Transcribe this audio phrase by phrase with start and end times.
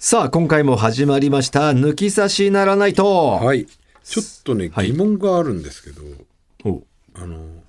[0.00, 3.30] さあ、今回も始まりました、抜き差しならないと。
[3.32, 3.66] はい。
[4.04, 6.02] ちょっとね、はい疑問があるんですけど、
[6.64, 6.84] お
[7.14, 7.64] あの、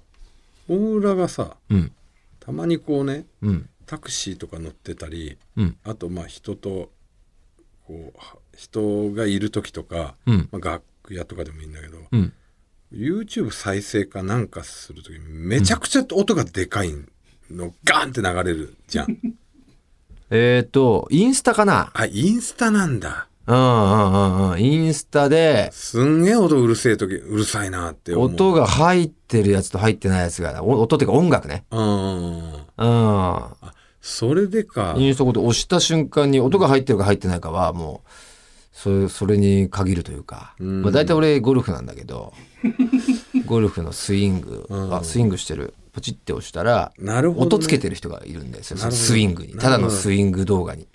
[0.68, 1.92] 大浦がさ、うん。
[2.39, 3.70] たまにこうね、うん。
[3.88, 5.78] タクシーとか乗ってたり、うん。
[5.84, 6.92] あとまあ人と、
[7.88, 10.50] こう、は人がいる時とか、うん。
[10.52, 12.32] まあ、楽屋とかでもいいんだけど、うん。
[12.93, 16.93] YouTube 再生かなんかする時にめちゃくちゃ音がでかい
[17.50, 19.18] の、ガーンって流れるじゃん。
[20.32, 21.91] えっ、と、インスタかな？
[21.93, 23.27] あ、インスタなんだ。
[23.48, 24.62] うんうんうんうん。
[24.62, 28.13] インスタで、すんげえ音うるせえ時、うるさいなって。
[28.13, 31.66] 音が入ってるやつと入ってないやつが、お音っていうか音楽ね。
[31.71, 32.54] うん。
[32.77, 33.40] うん。
[34.02, 34.94] それでか。
[34.98, 38.09] インスタこで押した瞬間に音が入ってるか入ってないかはもう、
[38.71, 42.34] それそれに限るというか、うんまあ、大体俺ゴルフなんだけど、
[43.46, 45.73] ゴルフのスイング、うんあ、スイングしてる。
[45.91, 47.45] ポチって押したら、なるほど、ね。
[47.48, 49.53] 音つけてる人がいるんですよ、スイングに。
[49.53, 50.88] ただのスイング動画に。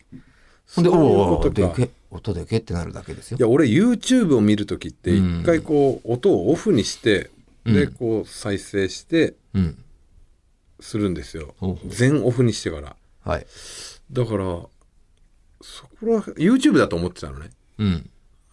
[0.75, 3.41] ほんで、おおでけ、音でけってなるだけですよい。
[3.41, 7.31] や俺 YouTube を見る時ってうん一回こう音をオフにして、
[7.65, 9.79] でうんこう再生してうん。
[10.81, 11.55] するんですよ
[11.87, 13.47] 全オフにしてからはい。
[14.13, 14.45] だから
[15.63, 18.11] そこら YouTube だと思ってたのねうん。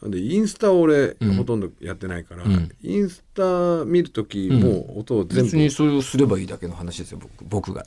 [0.09, 1.35] でインスタ俺うん。
[1.35, 2.71] ほとんどやってないから、うん。
[2.81, 7.83] インスタ見る時も音を全別に部それをすればいいだけの話ですよ、僕僕が。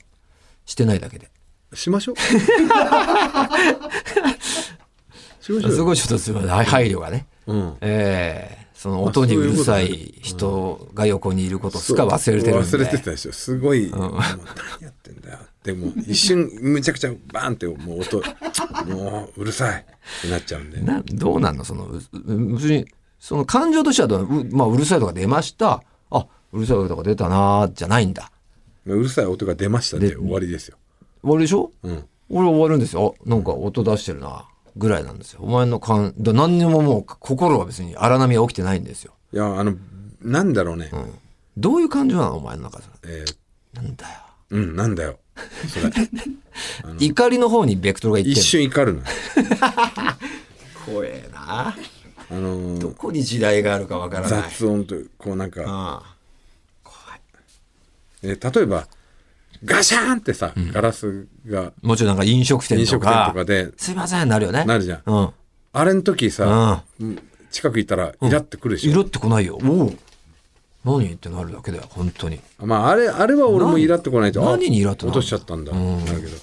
[0.65, 1.29] してないだけで。
[1.73, 2.15] しましょう。
[5.41, 5.71] しましょうよ。
[5.71, 7.27] すごいちょっとすみません、はい配慮がね。
[7.47, 7.77] うん。
[7.81, 8.65] ええ。
[8.73, 12.67] その音にうるさい人が横にいることすか忘れてるんで。
[12.69, 13.31] 忘れてたでしょ。
[13.31, 14.13] すごい、う何
[14.81, 18.21] やってんだよでも一瞬むちゃくちゃバーンってもう音
[18.85, 19.81] もううるさい。
[19.81, 20.79] ってなっちゃうんで。
[20.79, 21.65] などうなんの？
[21.65, 22.85] その別に
[23.19, 24.41] その感情としてはどう？
[24.41, 25.81] う,、まあ、うるさいとか出ました。
[26.11, 28.31] あうるさいとか出たなーじゃないんだ。
[28.85, 30.77] うるさい音が出ましたでで終わりですよ、
[31.23, 31.71] 終わりでしょ？
[31.81, 33.15] うん、俺終わるんですよ。
[33.25, 35.39] あなんか音出してるなぐらいなんですよ。
[35.41, 39.73] お前の感だ何にももう心は別に荒波は起きてないんですよ、いやあの
[40.21, 41.13] なんだろうね、うん、
[41.57, 42.37] どういう感情なの？
[42.37, 42.85] お前の中で。
[43.05, 43.35] えー。
[43.75, 44.11] なんだよ。
[44.51, 45.19] うんなんだよ
[45.67, 46.09] それ。
[46.99, 48.99] 怒りの方にベクトルがいって一る瞬怒るの。
[48.99, 49.05] よ
[50.85, 51.75] 怖えな。
[52.27, 54.41] あのーどこに地雷があるかわからない。
[54.49, 56.15] 雑音とこうなんか、ああ。
[56.83, 57.21] 怖い。
[58.23, 58.87] えー例えば
[59.63, 61.71] ガシャーンってさ、ガラスが。
[61.81, 63.33] もちろんなんか飲食店とか。
[63.45, 63.71] で。
[63.77, 64.63] すいませんなるよね。
[64.65, 65.01] なるじゃん。
[65.05, 65.29] うん。
[65.73, 67.07] あれの時さ、うん。
[67.07, 67.19] うん
[67.51, 69.57] 近くいたらイラってくるでしょ、色ってこないよ。
[69.63, 69.97] おう
[70.85, 72.39] 何ってなるだけだよ、本当に。
[72.59, 76.05] まああれあれは俺もイラってこないとあ何にイラって落としちゃったんだ、うん。
[76.05, 76.37] なるけど。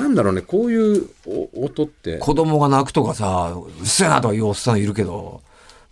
[0.00, 2.18] なんだろうねこういうお音って。
[2.18, 5.42] 子供が泣くとかさ、うっせえなとか言うおっさんいるけど、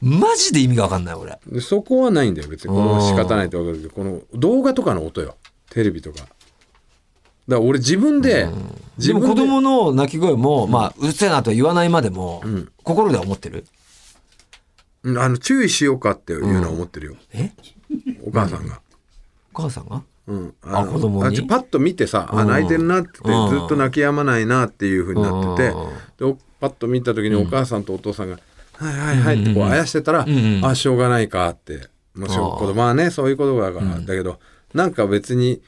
[0.00, 1.38] マジで意味がわかんない、俺。
[1.46, 2.74] でそこはないんだよ別に。
[2.74, 5.36] この仕方ないってわかるけどこの動画とかの音よ。
[5.68, 6.20] テレビとか。
[6.20, 6.32] だか
[7.48, 8.48] ら俺自分で、で
[8.96, 12.68] 自分でも子供の泣き声も、まあ、うっせえなとは言わないまでも、ん。
[12.84, 13.66] 心では思ってる？
[15.02, 17.52] うんあの注意しようかっていうのは思ってるよ、え？
[18.24, 18.80] お母さんが。
[19.52, 20.02] お母さんが？
[20.26, 21.42] うん、あ子供に？
[21.42, 23.24] パッと見てさ、あ泣いてるなってずっ
[23.68, 25.88] と泣き止まないなっていうふうになってて、うん。
[26.18, 28.38] でおパッと見た時にお母さんとお父さんが
[28.76, 30.28] 「はいはいはい」ってこうあやしてたら「ん。
[30.28, 30.64] うん。
[30.64, 31.88] あしょうがないか」って。
[32.14, 32.58] もちろんあー。
[32.58, 34.38] 子供はねそういうことだから、だけど
[34.74, 35.62] なんか別に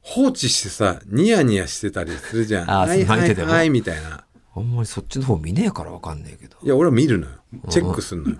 [0.00, 2.66] 放置してさニヤニヤしてたりするじゃん。
[2.66, 4.24] はいはいはいみたいな。
[4.58, 6.56] あんまりそっちの方見ねえからわかんねえけど。
[6.62, 7.32] いや俺は見るのよ
[7.70, 8.36] チェックすんのよ。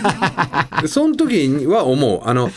[0.82, 2.50] でその時には思うあの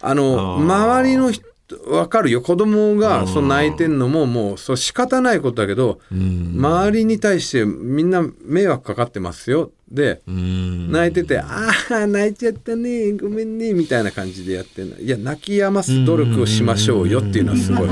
[0.00, 1.44] あの周りの人
[1.86, 6.54] わかるよ子供がその泣いてんのももうそう仕方ないことだけどうん。
[6.56, 10.90] 周りに対してみんな迷惑かかってますよでうん。
[10.90, 17.88] 泣いてて「ああ泣いちゃったねごめんね」みたいな感じでやってんのいや泣き止ます努力をしましょうよっていうのはすごい。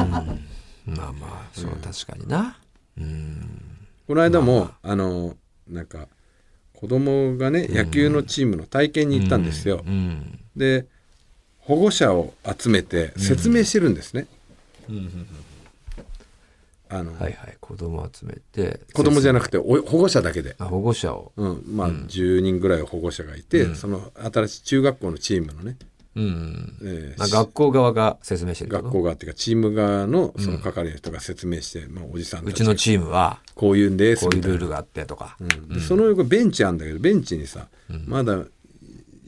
[0.89, 2.57] まあまあ、そう、確かにな。
[2.99, 3.68] うん。
[4.09, 5.37] この間もあの
[5.69, 6.09] なんか
[6.73, 9.83] 子供がね野球のチームの体験に行ったんですよ。
[9.87, 10.41] うん。
[10.57, 10.87] で
[11.59, 14.27] 保護者を集めて説明してるんですね。
[16.89, 17.57] あのはいはい。
[17.61, 18.81] 子供集めて。
[18.95, 21.33] 子供じゃなくくてお保護者だけで、あ保護者を。
[21.37, 25.77] うんまあ、10人ぐらい保護者がいて、その新しい中学校のチームのね、
[26.19, 26.79] うん。
[26.83, 35.37] えーまあ、学校側が説明してる学校側っていうかチーム側のその係の人が説明して、まあ、おじさんうちのチームはこういうんですこういうルールがあってとか。
[35.41, 35.69] うん。
[35.69, 37.69] でその横ベンチあるんだけどベンチにさ、
[38.07, 38.45] まだ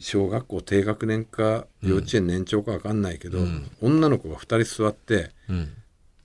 [0.01, 3.39] 小学校低学年か幼稚園年長か分かんないけど、
[3.81, 5.69] 女の子が2人座ってうん。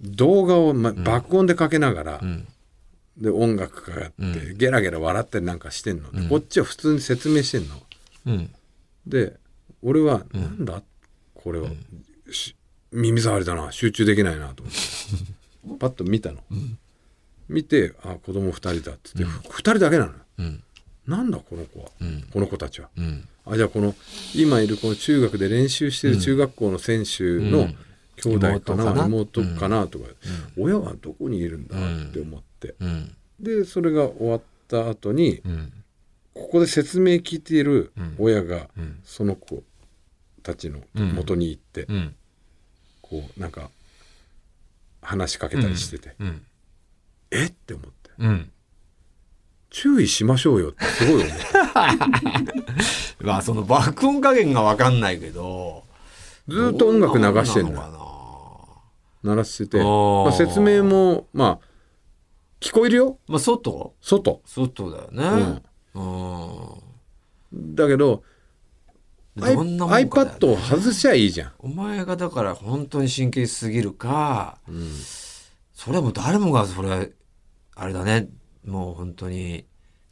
[0.01, 2.47] 動画を、ま、爆音でかけながら、うん。
[3.17, 7.75] で音楽かかって、ゲラゲラ笑ったりなんかしてんの、でこっちは普通に説明してんの。
[8.25, 8.53] うん。
[9.07, 9.37] で
[9.81, 10.81] 俺は、なんだ？
[11.33, 11.69] これは、
[12.31, 12.55] し
[12.91, 13.71] 耳障りだな。
[13.71, 14.63] 集中できないなと。
[14.63, 16.39] 思ってパッと見たの、
[17.49, 20.11] 見てあ子供2人だっつって、2人だけなの。
[20.11, 20.63] ようん。
[21.07, 21.37] なんだ？
[21.37, 22.27] この子は、うん。
[22.31, 22.89] この子たちは。
[22.97, 23.27] うん。
[23.45, 23.93] あじゃあこの
[24.33, 27.75] 今いるこの中学で練習してる中学校の選手のうん。
[28.17, 29.05] 兄弟かな、妹かな？
[29.05, 30.05] 妹かなとか、
[30.57, 33.15] 親はどこにいるんだって思って、うん。
[33.41, 35.73] でそれが終わった後にうん
[36.35, 38.99] ここで説明聞いている親がうん。
[39.03, 39.63] その子
[40.43, 42.15] たちの元に行って、うん。
[43.01, 43.71] こうなんか
[45.01, 46.45] 話しかけたりしてて、うん。
[47.31, 47.45] え？
[47.45, 48.11] って思って。
[48.19, 48.51] うん。
[49.69, 51.43] 注意しましょうよってすごい思って。
[53.23, 55.85] まあその爆音加減が分かんないけど。
[56.49, 57.81] ずーっと音楽流してんの
[59.23, 61.67] 鳴らしてて、まあ、説明もまあ
[62.59, 63.19] 聞こえるよ。
[63.27, 63.95] なまあ外？
[64.01, 64.41] 外。
[64.45, 65.23] 外だよね。
[65.23, 65.63] うん
[67.53, 68.23] だけど
[69.35, 70.05] どんなもんね。
[70.05, 74.59] iPad を外しゃいいじゃん、お前がだから本当に神経質すぎるか、
[75.73, 77.11] それはもう誰もがそれ
[77.75, 78.29] あれだね。
[78.65, 79.65] もう本当に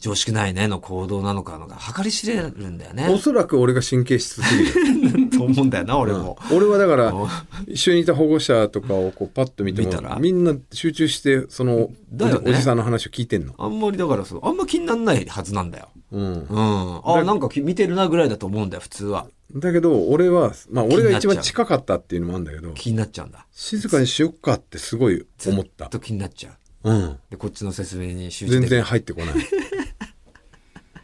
[0.03, 3.17] 常識ないねの行動なのかのが計り知れるんだよおね。
[3.19, 6.57] そらく俺が神経質すぎる、 と思うんだよな俺も、うん。
[6.57, 7.27] 俺はだからうん。
[7.67, 10.15] 一緒にいた保護者とかをこうパッと見て見たら。
[10.15, 12.33] もみんな集中してそのね。
[12.45, 15.87] おじさんの話を聞いてんの、あんまりだからそうあんま気になんないはずなんだよ。
[16.11, 17.01] うん、うん。
[17.05, 19.27] あなんかき見てるなぐらいだと思うんだよ普通は。
[19.55, 23.47] だけど俺はまあ俺が一番近かったっていうのもあるんだけど気になっちゃうんだ。
[23.53, 25.85] 静かにしよっかってすごい思った。
[25.85, 26.91] ずっと気になっちゃう。
[26.91, 27.17] うん。
[27.29, 29.62] でこっちの説明に集中全然入ってこない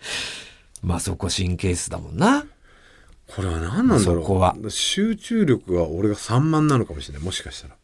[0.82, 2.46] まあそこ神経質だもんな。
[3.28, 4.22] これは何なんだろう。
[4.22, 4.56] そこは。
[4.70, 7.24] 集中力が俺が散漫なのかもしれない。
[7.24, 7.76] もしかしたら、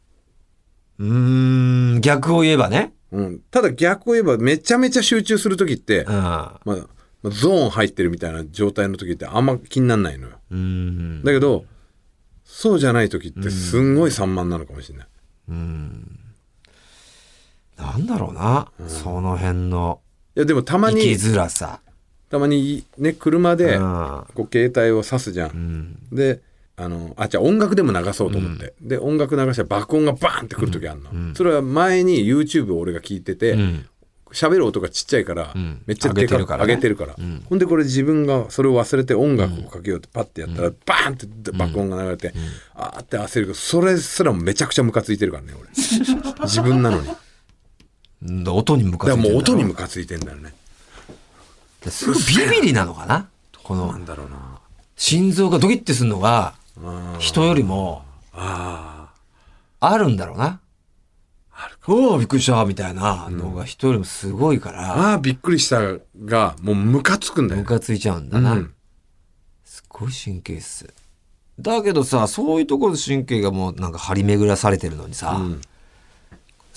[0.99, 2.01] うーん。
[2.01, 2.93] 逆を言えばね。
[3.11, 6.13] うん、ただ逆を言えばめちゃめちゃ集中する時って、うん。
[6.13, 10.39] まあ、まあゾーン入ってるみたいな状態の時ってあんま気になんないのよ。
[10.51, 11.23] うん。
[11.23, 11.65] だけど
[12.45, 15.07] そうじゃない時ってすんごい散漫なのかもしれない、
[15.49, 15.55] な
[17.97, 19.99] んだろうな、その辺の
[20.35, 21.81] いやでもたま生きにづらさ
[22.29, 25.97] たまにね車でうんこう携帯を挿すじゃん、うん。
[26.11, 26.41] で
[26.77, 33.85] あのあじゃあ音楽でも流そうと思って、で音楽流したら爆音がバーンってくる時あるの、それは前に YouTube を俺が聞いてて、うん。
[34.31, 35.81] 喋る音がちっちゃいから、ん。
[35.85, 36.75] めっちゃでか上げてるからね。
[36.75, 37.15] るから、
[37.47, 42.33] ほんでこれ自分がそれを忘れて音楽をかけようってパッてやったら、バーンって爆音が流れて、
[42.73, 45.69] あーって焦るけどそれすらもめちゃくちゃムカついてるからね俺。
[46.43, 47.07] 自分なのに。
[48.49, 50.53] 音に向かってらもう音に向ムカついてんだよね
[51.91, 53.29] すごいビビリなのかな？
[53.63, 54.59] このなんだろうな。
[54.95, 56.55] 心臓がドキッてするのが
[57.19, 58.03] 人よりも
[58.33, 59.09] あ
[59.79, 60.59] あるんだろうな。
[61.87, 67.57] おおびっくりしたみたいなのが人よりもすごいから、あーびっくりしたがもうムカつくんだよ。
[67.57, 68.73] ねムカついちゃうんだな、うん。
[69.63, 70.93] すごい神経質。
[71.59, 75.61] だけどさそういうところで神経がもうなんか張り巡らされてるのにさ、うん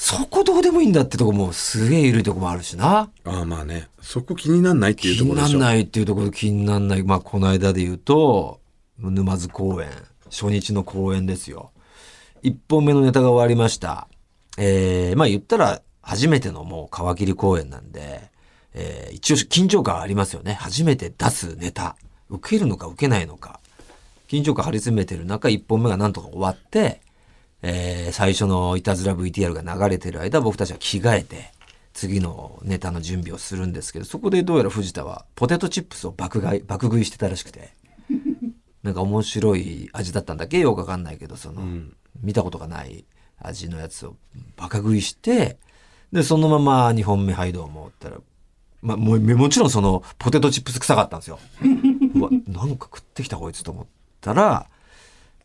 [0.01, 3.11] そこどうでもいいんだってとこもすげえ緩いとこもあるしな。
[3.25, 3.89] ああまあね。
[4.01, 5.59] そこ気になんないっていう気になところでしょ。
[5.59, 7.03] んないっていうところ気になんない。
[7.03, 8.61] まあこの間で言うと
[9.01, 9.91] 沼津公演
[10.31, 11.73] 初日の公演ですよ。
[12.45, 14.07] 1本目のネタが終わりました。
[14.57, 18.31] えー、まあ言ったら初めてのもう皮切り公演なんで、
[18.75, 20.53] えー一応緊張感ありますよね。
[20.55, 21.97] 初めて出すネタ。
[22.31, 23.59] 受けるのか受けないのか。
[24.29, 27.01] 緊張感張り詰めてる中1本目がなんとか終わって、
[27.63, 31.51] えー最初のいたずら VTR が流れてる間僕たちは着替えて
[31.93, 37.71] 次のネタの準備をするんですけどそこでどうやら藤田はポテトチップスを爆買い爆食いしてたらしくて
[38.83, 40.59] なんか面白い味だったんだっけ？
[40.61, 41.63] よくわかんないけどその、
[42.23, 43.05] 見たことがない
[43.39, 44.17] 味のやつを
[44.57, 45.59] バカ食いして
[46.13, 48.17] でそのまま2本目はいどうもったら
[48.81, 51.41] まあ、もうもちろんそのポテトチップス臭かったんですよ。
[52.15, 53.87] うわなんか食ってきたこいつと思っ
[54.21, 54.71] たら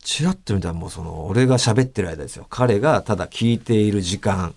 [0.04, 2.46] チラッと見たらもうその俺が喋ってる間ですよ。
[2.50, 4.54] 彼がただ聞いている時間。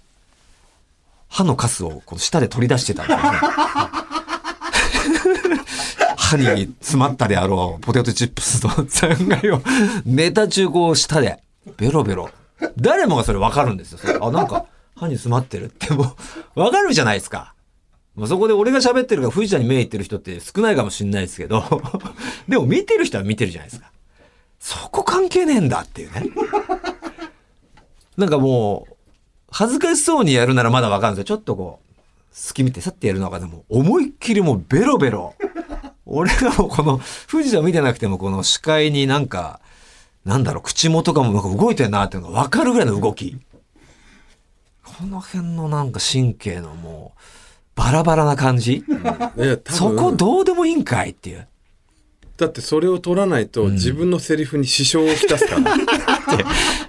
[1.28, 3.32] 歯のカスをこの舌で取り出してたんですよ。
[3.32, 3.38] ね。
[6.16, 9.62] 歯に詰まったであろうポテトチップスの残骸を
[10.04, 11.40] ネタ中こう舌で
[11.76, 12.30] ベロベロ。
[12.76, 14.24] 誰もがそれ分かるんですよ。
[14.24, 16.04] あなんか歯に詰まってるっても
[16.56, 17.54] う分かるじゃないですか。
[18.16, 21.62] まあそこで俺が喋ってるから藤田に目いってる人って少ないかもしれないですけど。
[22.48, 23.90] でも見てる人は見てるじゃないですか。
[24.66, 26.24] そこ関係ねえんだっていうね。
[28.18, 28.94] なんかもう
[29.52, 31.36] 恥ずかしそうにやるならまだ分かるんですよ。
[31.36, 31.94] ちょっとこう
[32.32, 35.36] 隙見てさってやるのがでも思いっきりもうベロベロ。
[36.04, 39.60] 俺がもうこの富士山見てなくてもこの視界になんか
[40.24, 43.38] なんだろう口元がもなんか動いてるなっていうのが分かるぐらいの動き。
[44.82, 47.20] この辺のなんか神経のもう
[47.76, 48.82] バラバラな感じ。
[48.82, 51.46] いや多そ分こどうでもいいんかいっていう
[52.36, 55.82] だってそれを取らないと自分のセリフに支障をきたすから、 いい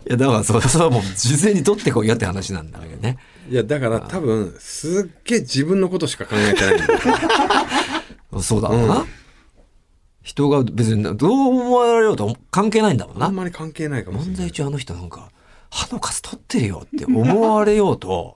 [0.05, 3.17] やだからそれ それはもう事前に取ってこいよって話なんだけどね。
[3.49, 6.99] いやだから多分すっげえ自分のことしか考えてないんだよ。
[8.41, 9.05] そうだろうな、
[10.21, 14.35] 人が別にどう思われようと関係ないんだもんあなんまり関係ないかもしれない。
[14.35, 15.31] 漫才中あの人なんか
[15.69, 18.35] 歯の数取ってるよって思われようと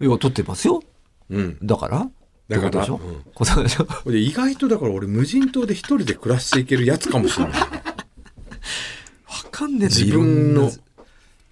[0.00, 0.82] いや取ってますよ。
[1.30, 1.58] うん。
[1.60, 2.08] だから
[2.48, 2.98] だからうん。
[3.34, 4.10] ことでしょ？
[4.10, 7.60] で意外とだから俺無人島で一人で暮らしていけるやつかもしれない。
[7.60, 7.68] わ
[9.50, 10.70] かんねえ自分の。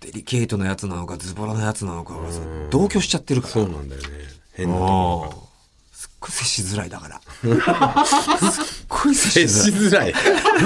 [0.00, 3.52] デリケートなやつなのかズボラなやつなのかがさ同居しちゃってるから。
[3.54, 4.08] そうなんだよね。
[4.52, 5.45] 変なとこああすっ
[6.26, 7.20] ごい接しづらいだから。
[8.04, 10.14] すっごい接接ししづらい。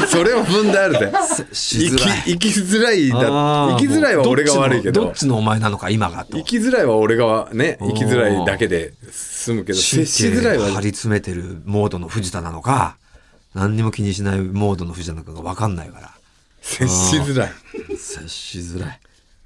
[0.09, 1.13] それは問題あるで
[1.53, 2.23] 生きづらい。
[2.25, 5.05] 生きづらいだ生きづらいは俺が悪いけど。
[5.05, 10.71] どっちのお前なのか今がと生きづらいは俺がね生きづらいだけで済むけど接しづらいは。
[10.71, 12.97] 張り詰めてるモードの藤田なのか
[13.55, 16.11] 何にも気にしないモードの藤田なのかが分かんないから。
[16.63, 17.53] 接しづらい。
[17.97, 19.01] 接しづらい。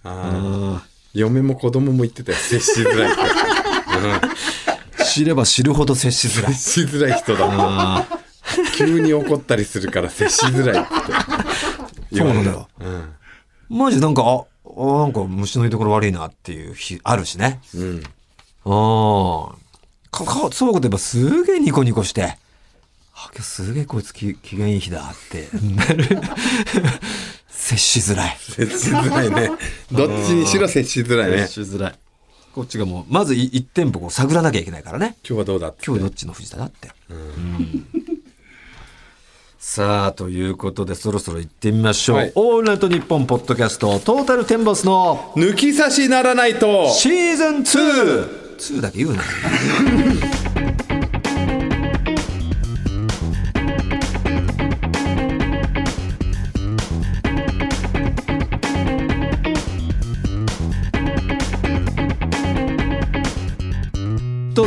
[0.05, 2.39] あああ嫁も子供も言ってたよ。
[2.39, 3.21] 接しづらいって。
[3.87, 4.21] あ
[5.15, 6.55] 知れば知るほど接しづらい。
[6.55, 7.47] 接しづらい人だ。
[7.47, 8.07] ああ
[8.77, 10.87] 急に怒ったりするから接しづらいっ
[12.11, 12.17] て。
[12.19, 12.69] そうなんだよ。
[12.81, 13.15] うん。
[13.69, 17.61] マジなんかああなんか虫の居所悪いなっていう日あるしね。
[17.77, 18.03] うん。
[18.65, 19.65] ああ。
[20.11, 22.37] か、か、そういうこと言えばすげえニコニコして、
[23.15, 25.49] あ、今日すげえこいつき機嫌いい日だって。
[25.77, 26.21] なる。
[27.49, 28.37] 接しづらい。
[28.41, 29.51] 接しづらいね。
[29.93, 31.47] どっちにしろ接しづらいね。
[31.47, 31.95] しづらい。
[32.55, 35.17] こっちがもう、まずい一店舗こう探らなきゃいけないからね。
[35.29, 36.91] 今日はどうだって今日どっちの藤田だって。
[37.11, 37.87] うん
[39.59, 42.17] さあ、ということでそろそろ行ってみましょう。
[42.19, 48.57] はいオールナイトニッポンポッドキャスト、トータルテンボスの抜き差しならないとシーズン 2!
[48.59, 49.23] 2だけ言うな。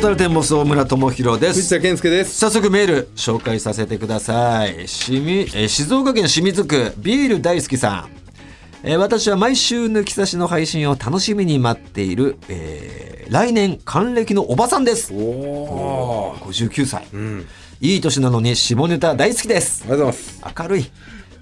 [0.08, 1.70] タルテンボス大村智弘です藤。
[1.70, 4.88] 田健介です早速メール紹介させてください。
[4.88, 8.10] しみえー静岡県清水区ビール大好きさん。
[8.88, 15.14] えー私は毎週抜き差しの配信を楽しみに待っている、えー来年還暦のおばさんです。
[15.14, 17.06] おお59歳。
[17.12, 17.46] うん
[17.82, 19.88] いい年なのに下ネタ大好きですあ。
[19.88, 20.86] りがとうございます明るい。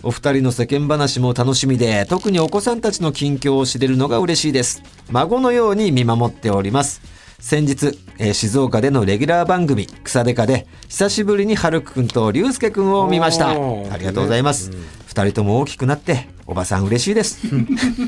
[0.02, 4.82] お二人の世間話も楽しみで、特にお子さんたちの近況を知れるのが嬉しいです。
[5.12, 7.14] 孫のように見守っております。
[7.46, 13.52] 先日、えー静岡でのレギュラー番組、草デカで、久しぶりにはるくくんとりゅうすけくんを見ました。
[13.52, 13.54] あ
[14.00, 14.72] りがとうございます。
[15.06, 17.42] 二、人とも大きくなって、おばさん嬉しいです。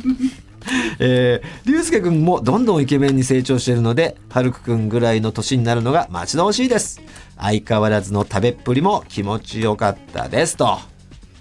[0.97, 6.99] えー、りゅうすけくんもどんどんイケメンに成長しているので、はるくくんぐらいの年になるのが待ち遠しいです。
[7.37, 10.79] 相変わらずの食べっぷりも気持ちよかったですと。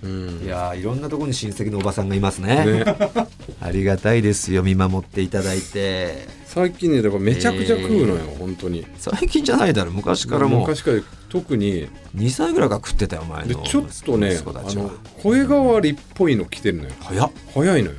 [0.02, 2.84] うんいやーいろんなところに親戚のおばさんがいますねね
[3.62, 8.86] ありがたいですよ見守っていただいて最近ねだからめちゃくちゃ食うのよ、本当に。
[8.96, 10.60] 最近じゃないだろ昔からもう。
[10.60, 11.86] 昔から特に。
[12.16, 14.90] 2歳ぐらいから食ってたよ前のでちょっとねあの
[15.22, 16.90] 声変わりっぽいの来てるのよ。
[16.98, 17.30] 早っ。
[17.52, 17.96] 早いのよ。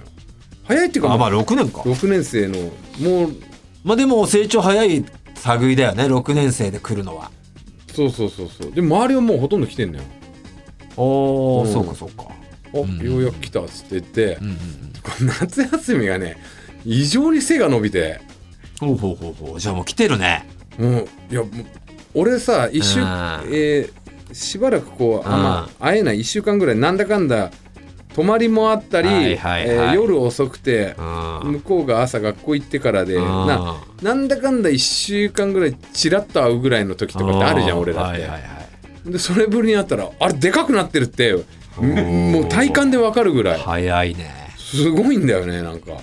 [0.63, 1.81] 早いっていうかあまあまあ6年か。
[1.81, 2.57] 6年生の
[2.99, 3.35] もう
[3.83, 5.05] まあでも成長早い
[5.59, 7.29] 類だよね6年生で来るのは。
[7.93, 8.71] そうそうそうそう。
[8.71, 10.03] で周りはもうほとんど来てんのよ。
[10.95, 11.73] おーうん。
[11.73, 12.23] そうかそうか。
[12.73, 12.97] あ、ん。
[13.05, 14.57] ようやく来たっつって言って、うんうん
[15.39, 16.37] 夏休みがね
[16.83, 18.19] 異常に背が伸びて。
[18.21, 18.26] うん
[18.79, 19.59] ほうほうほうほう。
[19.59, 20.47] じゃあもう来てるね。
[20.77, 21.43] もういや
[22.13, 23.07] 俺さ一週、うん。
[23.51, 25.43] えーしばらくこうあ、うん。
[25.43, 27.49] まあ、会えない1週間ぐらいなんだかんだ
[28.13, 29.65] 泊まりもあったり、はいはいはい。
[29.69, 31.51] えー夜遅くてうん。
[31.53, 33.23] 向こうが朝学校行ってからでうん。
[33.23, 38.37] ななんだかんだ1週間ぐらいチラッと会うぐらいの時とかってあるじゃん俺だって、はいはいは
[39.05, 39.11] い。
[39.11, 41.31] でそれぶりに会ったらあれでかくなってるって。
[41.81, 42.31] ん。
[42.33, 43.59] もう体感でわかるぐらい。
[43.59, 44.29] 早いね。
[44.57, 45.93] すごいんだよねなんか。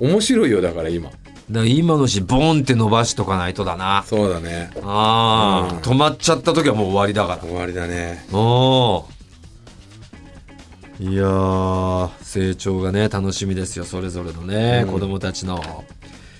[0.00, 1.10] 面白いよだから今
[1.50, 4.04] だ今のしボンって伸ばしとかないとだな。
[4.06, 4.70] そうだね。
[4.82, 5.78] ああ、うん。
[5.80, 7.38] 止まっちゃった時はもう終わりだから。
[7.42, 8.24] 終わりだね。
[8.32, 11.12] おー。
[11.12, 13.84] いやー成長がね楽しみですよ。
[13.84, 14.92] それぞれのね、うん。
[14.92, 15.84] 子供たちの。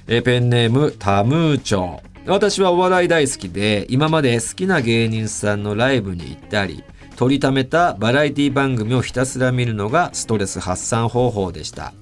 [0.06, 6.82] えペンネームタムーチョ私はお笑い大好きで今まで好きな芸人さんのライブに行ったり
[7.16, 11.92] 取りためたバラエティ番組をひたすら見るのがストレス発散方法でした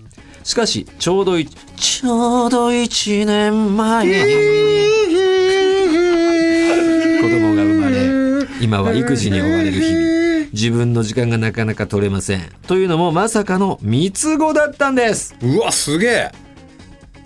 [0.49, 4.07] しかしちょうどいちょうど1年前
[7.21, 10.49] 子供が生まれ今は育児に追われる日々。
[10.55, 12.49] 自分の時間がなかなか取れません。
[12.67, 15.37] というのもまさかの三つ子だったんです。
[15.43, 16.33] うわすげえ。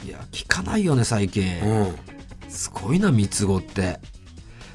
[0.05, 1.45] いや聞かないよね最近。
[1.62, 1.95] うん。
[2.49, 4.00] すごいな三つ子って。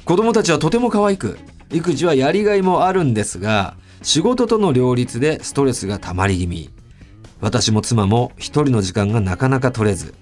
[0.06, 1.38] 子供たちはとても可愛く
[1.70, 6.70] 育児はやりがいもあるんですが仕事との両立でストレスがたまり気味
[7.40, 10.16] 私も妻も一人の時間がなかなか取れず、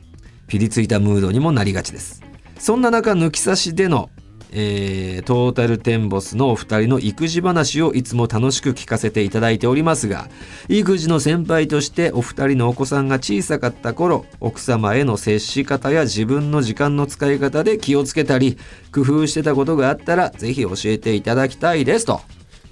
[0.47, 2.21] ピリついたムードにもなりがちです。
[2.59, 4.09] そんな中、抜き差しでの、
[4.51, 10.29] えートータルテンボスのお二人の育児話をいつも楽しく聞かせていただいておりますが、
[10.69, 18.57] 育児の先輩としてお二人のお子さんが小さかった頃、奥様への接し方や自分の時間の使い方で気をつけたり、
[18.93, 22.21] 工夫してたことがあったら、ぜひ教えていただきたいですと。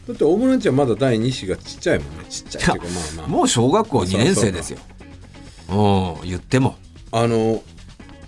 [0.08, 4.80] だって大村んちはまだ第2子がちっちゃいもんねちっちゃいっていうかまあまあもう小学校2年生ですよ。
[5.70, 6.76] うん、言っても。
[7.12, 7.64] あの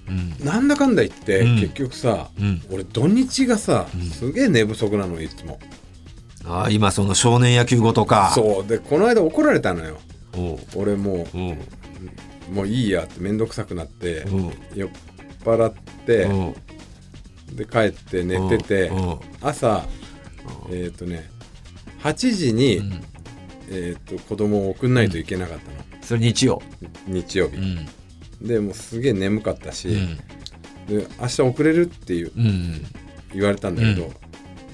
[0.08, 0.46] うん。
[0.46, 5.60] なんだかんだ言って、うん結局さ、うん俺土日がさ、んすげえ寝不足なのいつも
[6.46, 8.32] ああ、今その少年野球後とか。
[8.34, 9.98] そうでこの間怒られたのよ。
[10.75, 14.53] 俺もうもういいやって面倒くさくなって、うん。
[14.75, 14.89] 酔っ
[15.44, 15.74] 払っ
[16.05, 17.55] て、うん。
[17.55, 19.20] で帰って寝てて、うん。
[19.41, 19.86] 朝
[20.70, 21.29] えっ、とね
[22.05, 23.03] 8時に、うん
[23.69, 26.62] えー、と子供を送んないといけなかったの、それ日曜。
[27.07, 28.47] 日曜日、うん。
[28.47, 30.17] でもうすげえ眠かったし、うん。
[30.88, 32.85] で明日遅れるっていううん。
[33.33, 34.12] 言われたんだけど、うん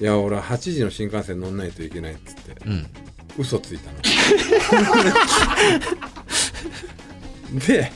[0.00, 2.86] いや俺は8時の新幹線乗んないといけないっつってうん。
[3.38, 3.98] 嘘ついたの
[7.66, 7.92] で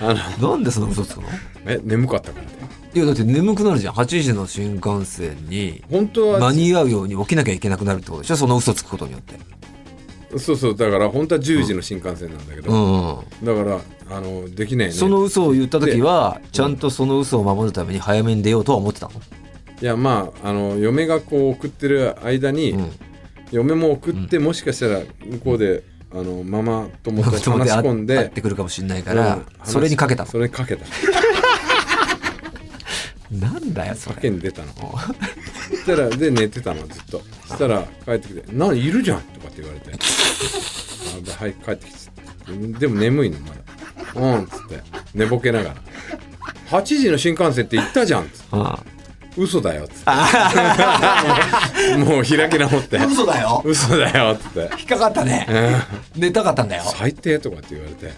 [0.00, 1.28] あのなんでそんな嘘つくの？
[1.66, 2.67] え眠かったからね
[2.98, 3.94] いやだって眠くなるじゃん。
[3.94, 8.36] 8時の新幹線に本当は間に合うように起きなきゃいけなくなるってことでしょ？
[8.36, 9.38] その嘘つくことによって。
[10.36, 14.92] そうそうだから本当は10時の新幹線なんだけど、うん、うん、だからあのできないね。
[14.92, 19.12] その嘘を言った時はちゃんとその嘘を守るために早めに出ようとは思ってたの、
[19.80, 22.90] いやまああの嫁がこう送ってる間に、うん、
[23.52, 30.30] 嫁も送って、もしかしたら向こうであのママ友達と話し込んで会ってくるかもしれないから、それにかけたの。
[30.30, 30.84] それにかけた
[33.30, 34.14] なんだよそれ。
[34.16, 34.72] かけに出たの。
[34.72, 37.22] そしたらで寝てたのずっと。
[37.46, 39.96] そしたら帰ってきて「何いるじゃん」とかって言われて「あ
[41.24, 43.54] ではい帰ってきて」でも眠いのまだ
[44.16, 44.82] 「うん」っつって。
[45.14, 45.76] 寝ぼけながら
[46.70, 48.78] 「8時の新幹線って言ったじゃん」っつってあ
[49.36, 51.96] 嘘だよ」っつって。
[52.04, 52.98] もう開き直って。
[52.98, 54.60] あ嘘だよ「嘘だよ」っつって。
[54.78, 55.46] 引っかかったね。
[56.14, 56.22] うん。
[56.22, 58.12] 寝たかったんだよ最低とかって言われて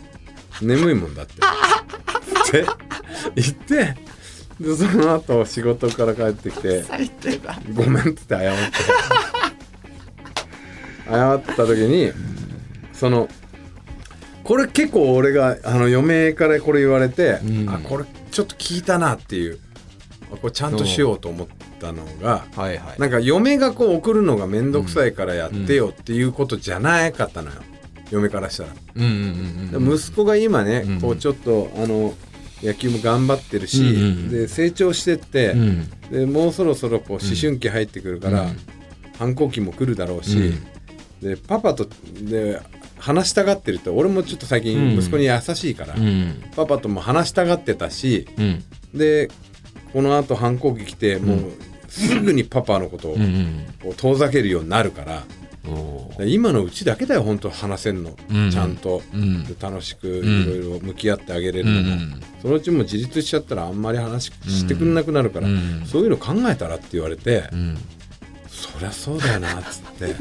[0.62, 1.36] 眠いもんだってっ
[2.50, 2.66] て
[3.34, 3.96] 言って
[4.60, 9.20] でその後仕事から帰ってきて最低だ「ごめん」っつって謝って。
[11.10, 12.12] 謝った時に
[12.92, 13.28] その
[14.44, 17.70] これ結構俺があの嫁からこれ言われて、うん。
[17.70, 19.58] あこれちょっと聞いたなっていう
[20.32, 23.00] あこれちゃんとしようと思ったのが、はいはい。
[23.00, 27.56] なんか嫁がこう送るのが面倒くさいからやってよっていうことじゃなかったのよ。
[28.10, 28.70] 嫁からしたら。
[28.96, 29.14] うんうんうん
[29.74, 29.88] うん。
[29.88, 31.00] で息子が今ね、うん。
[31.00, 32.14] こうちょっとあの
[32.62, 35.90] 野球も頑張ってるし、うんうんで成長してって、うん。
[36.10, 38.56] でもうそろそろこう思春期入ってくるから、うん。
[39.18, 41.36] 反抗期も来るだろうし、うん。
[41.36, 41.88] でパパと
[42.22, 42.60] で
[42.98, 46.42] 話したがってると俺もちょっと最近息子に優しいから、うん。
[46.54, 48.64] パパとも話したがってたしうん。
[48.94, 49.30] で
[49.92, 51.38] このあと反抗期来てもう
[51.88, 53.16] すぐにパパのことを
[53.96, 55.24] 遠ざけるようになるから。
[56.26, 58.50] 今のうちだけだよ本当話せんの、うん。
[58.50, 59.44] ちゃんと、うん。
[59.44, 60.10] で楽しくん。
[60.10, 62.22] いろいろ向き合ってあげれるうのも、ん。
[62.42, 65.84] そのうちもう自立しちゃったらあんまり話してくれなくなるから、うん。
[65.86, 67.78] そういうの考えたらって言われて、うん。
[68.48, 70.14] そりゃそうだよなっつって。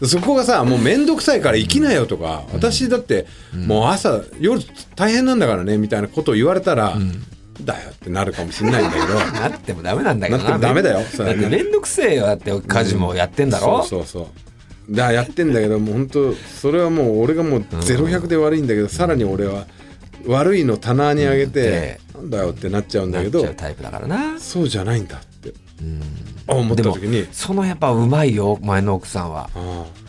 [0.00, 4.60] で そこがさもう面倒くさいから生きなよとか、私だってもう朝夜
[4.96, 6.96] 大変なんだからねみたいなことを言われたら、
[7.60, 9.14] だよってなるかもしれないんだけど。
[9.40, 11.00] なってもダメなんだけどなってもダメだよ。
[11.02, 14.30] そだってれはねめんどくせえよだって家事もやってんだろ、そうそうそ
[14.88, 14.94] う。
[14.94, 19.66] だやってんだけどもう本当それはもう俺がもうゼロ百で悪いんだけど、さらに俺は
[20.26, 23.42] 悪いの棚に上げて、なんだよってなっちゃうんだけど。
[23.42, 24.38] なっちゃうタイプだからな。
[24.38, 25.52] そうじゃないんだって。
[25.80, 26.02] うん。
[26.46, 27.26] 思った時に。
[27.32, 29.50] そのやっぱうまいよ前の奥さんは。
[29.54, 30.02] ああ。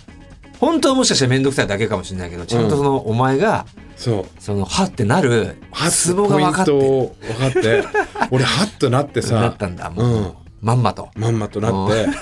[0.60, 3.66] 本当はもしかしたらめんどくさいだけかもしれないけどちゃんとそのお前が
[4.04, 4.26] そう。
[4.42, 6.72] そのはってなるハツボが分かって。
[6.72, 7.84] 分かって。
[8.32, 9.36] 俺ハッとなってさ。
[9.36, 10.32] なったんだもう、うん。
[10.62, 12.06] まんまと、まんまとなって。
[12.06, 12.18] だか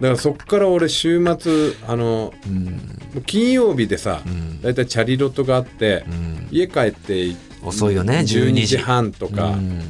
[0.00, 3.22] らそっから俺週末あのうん。
[3.26, 4.60] 金曜日でさ、ん。
[4.60, 7.30] だいたいチャリロットがあって、うん、家帰って
[7.62, 8.78] 遅いよね12 12時時。
[8.78, 9.80] 半とかうん。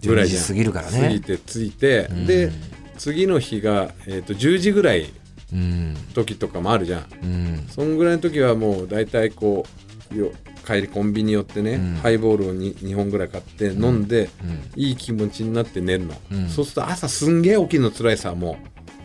[0.00, 0.42] 12ぐらいじゃん。
[0.42, 2.26] 時過ぎるから過ぎねて着いて、うん。
[2.26, 2.50] で
[2.98, 5.12] 次の日が、えー、と10時ぐらい
[5.52, 5.96] うん。
[6.12, 7.06] 時とかもあるじゃん。
[7.22, 7.66] うん。
[7.70, 9.64] そんぐらいの時はもう大体こ
[10.12, 10.32] うよ
[10.66, 11.94] 帰りコンビニ寄ってね、うん。
[11.96, 14.80] ハイボールを 2, 2本ぐらい買って飲んで、うん。
[14.80, 16.48] いい気持ちになって寝るの、うん。
[16.48, 18.56] そうすると朝すんげえ起きるの辛いさも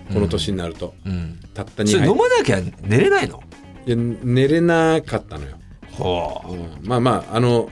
[0.10, 1.40] うこの年になると、うん。
[1.54, 1.88] たった2杯。
[1.88, 3.44] それ飲まなきゃ寝れないの？
[3.86, 5.58] いや寝れなかったのよ、
[5.92, 6.88] ほうん。
[6.88, 7.70] まあまああの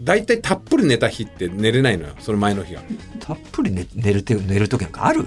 [0.00, 2.82] 大体たっぷり寝た日って寝れないのよその前の日が
[3.18, 5.26] たっぷり寝寝るて寝る時なんかある？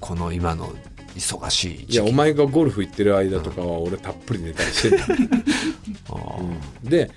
[0.00, 0.72] この今の
[1.14, 4.98] 忙しいいやお前がゴルフ行ってる間とかは俺たっぷり寝たりしてる、
[6.08, 6.40] あー
[6.84, 6.88] うん。
[6.88, 7.10] で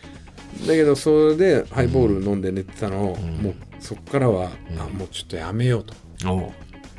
[0.68, 3.22] だけどそれでハイボール飲んで寝てたのを、ん。
[3.42, 4.80] もうそっからは、うん。
[4.80, 5.94] あもうちょっとやめようと。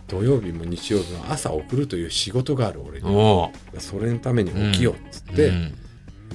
[0.09, 3.51] 土曜日も日曜日も朝送るという仕事がある俺に。
[3.79, 5.53] それのために起きようっつって、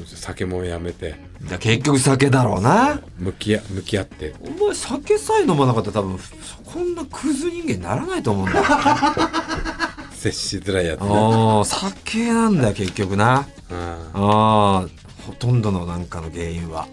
[0.06, 1.16] 酒もやめて。
[1.50, 3.02] だ結局酒だろうな。
[3.18, 4.34] 向き合向き合って。
[4.42, 6.20] お前酒さえ飲まなかったら多分
[6.66, 8.66] こんなクズ人間にならないと思うんだよ
[10.22, 11.02] 接しづらいやつ。
[11.02, 13.48] ねああ酒なんだよ結局な。
[13.72, 14.88] あああ
[15.26, 16.88] ほとんどのなんかの原因は。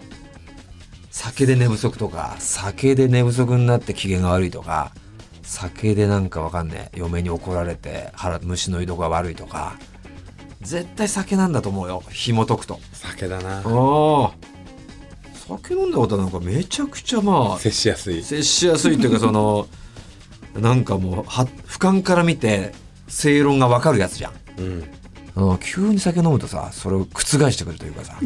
[1.11, 4.93] 酒で寝不足とか酒で寝不足になって機嫌が悪いとか
[5.43, 9.75] 酒でなんかわかんねえ嫁に怒られて腹虫の居所が悪いとか
[10.61, 12.01] 絶対酒なんだと思うよ。
[12.09, 12.79] 紐解くと。
[12.93, 13.57] 酒だな。
[13.57, 14.31] ああ
[15.47, 18.23] 酒飲んだことなんかめちゃくちゃまあ接しやすい。
[18.23, 19.67] 接しやすいというかその
[20.55, 22.71] なんかもうは俯瞰から見て
[23.09, 24.33] 正論がわかるやつじゃん。
[24.57, 25.51] うん。
[25.51, 25.57] うん。
[25.59, 28.17] 急に酒飲むとさそれを覆してくるというかさ。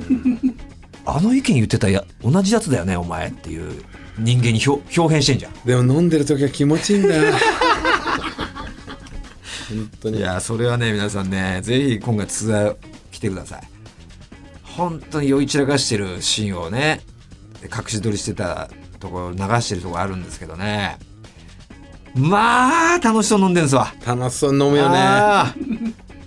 [1.05, 3.83] あの意見言ってたや同じやつだよねお前っていう
[4.17, 5.53] 人間に表表現してんじゃん。
[5.65, 7.33] でも飲んでる時は気持ちいいんだよ。
[9.69, 10.19] 本当に。
[10.19, 12.75] いやそれはね皆さんねぜひ今回ツアー
[13.11, 13.61] 来てください。
[14.63, 17.01] 本当に酔い散らかしてるシーンをね
[17.63, 18.69] 隠し撮りしてた
[18.99, 20.97] ところ流してるところあるんですけどね
[22.15, 23.93] まあ楽しそうに飲んでるんですわ。
[24.05, 24.97] 楽しそうに飲むよね。
[24.97, 25.53] あ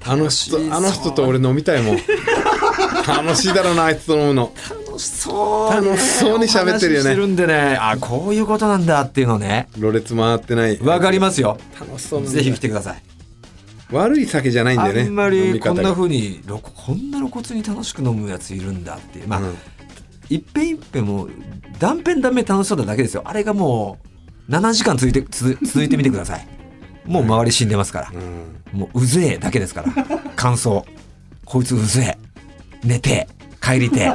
[0.04, 0.16] あ。
[0.16, 0.64] の楽しそう。
[0.64, 1.96] 人あの人と俺飲みたいもん。
[3.06, 4.52] 楽しいだろうなあいつと飲むの。
[4.56, 5.74] ー楽しそう。
[5.74, 7.14] 楽しそうに喋ってるよね。
[7.14, 7.76] るんでね。
[7.80, 9.68] あこういうことなんだっていうのね。
[9.78, 10.78] ろれつ回ってない。
[10.80, 11.58] わかりますよ。
[11.78, 13.02] 楽しそうぜひ来てください。
[13.92, 19.28] 悪い酒じゃないんだよねあんま飲りこんなみ方が風に露こんな露骨に楽しく飲むやついるんだっていう。
[19.28, 19.54] まあ、うん。
[20.28, 21.30] いっぺんいっぺんもう
[21.78, 23.22] 断片断片楽しそうなだけですよ。
[23.24, 24.15] あれがもう
[24.48, 26.46] 7時間続いてつ続いてみてください。
[27.04, 28.12] もう周り死んでますから。
[28.12, 28.16] う
[28.76, 28.78] ん。
[28.80, 29.92] もううぜえだけですから。
[30.36, 30.84] 感想。
[31.44, 32.86] こいつうぜえ。
[32.86, 33.28] 寝て。
[33.62, 34.12] 帰りてえ。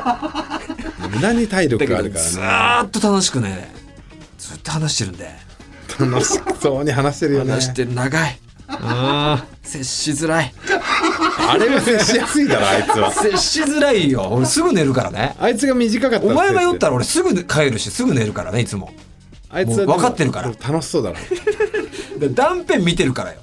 [1.14, 3.70] 無駄に体だ力があるかけどずっと楽しくね。
[4.38, 5.30] ずっと話してるんで。
[6.00, 7.52] な楽しそうに話してるよね。
[7.52, 8.40] 話してる長い。
[8.68, 10.54] あー接しづらい。
[11.50, 13.12] あれは接しやすいだろあいつは。
[13.12, 14.30] 接しづらいよ。
[14.32, 15.36] 俺すぐ寝るからね。
[15.40, 18.94] あいつが短かったらお前が酔ったらら俺すぐ帰るしすぐ寝るからねいつも
[19.52, 20.48] あいつは分かってるから。
[20.48, 21.18] 楽しそうだろ
[22.20, 23.40] で断片見てるからよ、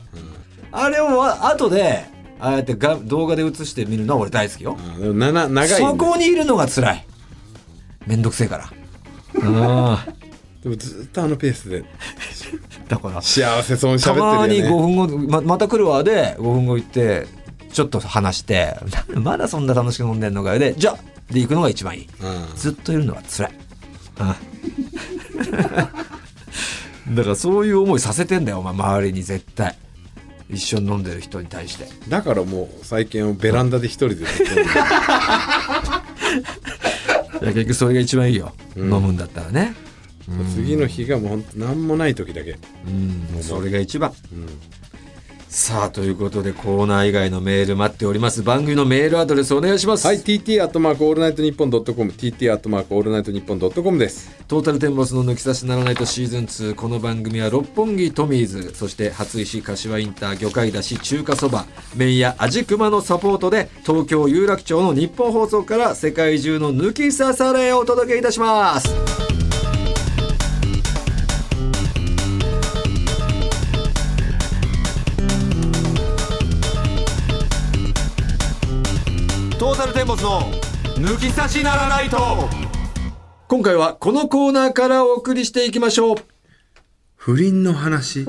[0.72, 2.04] あれをあ後で
[2.40, 5.00] ああやってが動画で映して見るのは俺大好きよ、うん。
[5.00, 7.06] でもなな長いそこにいるのが辛い。
[8.06, 8.64] めんどくせえから。
[8.64, 10.06] ああ。
[10.62, 11.84] でもずっとあのペースで。
[12.88, 13.20] だから。
[13.20, 17.26] 幸せそうにたまに喋ってるよ5ね分後ままた来るわで5分後行って
[17.72, 18.76] ちょっと話して
[19.14, 20.58] まだそんな楽しく飲んでんのかよ。
[20.58, 20.98] でじゃあ
[21.32, 22.08] で行くのが一番いい。
[22.22, 22.56] うん。
[22.56, 23.52] ずっといるのは辛い。
[24.20, 24.36] あ
[27.14, 29.76] だからそういう思いさせてんだよ、お前、周りに絶対。
[30.50, 31.86] 一緒に飲んでる人に対して。
[32.08, 34.64] だからもう最近はベランダで一人でずっと飲んでる
[37.42, 38.52] いや結局それが一番いいよ。
[38.76, 39.74] うん飲むんだったらね。
[40.54, 42.90] 次の日がもうほんと何もない時だけ、う
[43.38, 44.12] ん、それが一番。
[44.32, 44.46] うん
[45.48, 48.42] さあ、ということでコーナー以外のメール待っております。
[48.42, 50.06] 番組のメールアドレスお願いします。
[50.06, 61.64] はい TT アットマークオールナイトニッポンドットコム TT アットマークオールナイトニッポンドットコムですトータルテンボスの抜き差しならナイトシーズン2この番組は六本木トミーズそして初石柏インター魚介だし中華そば
[61.96, 69.07] 麺屋味熊のサポートで東京有楽町のニッポン放送から世界中の抜き差されをお届けいたします
[80.16, 80.40] の
[80.96, 82.48] 抜き差しならないと。
[83.48, 86.16] 今回はこのコーナーからお送りしていきましょう。
[87.16, 88.26] 不倫の話。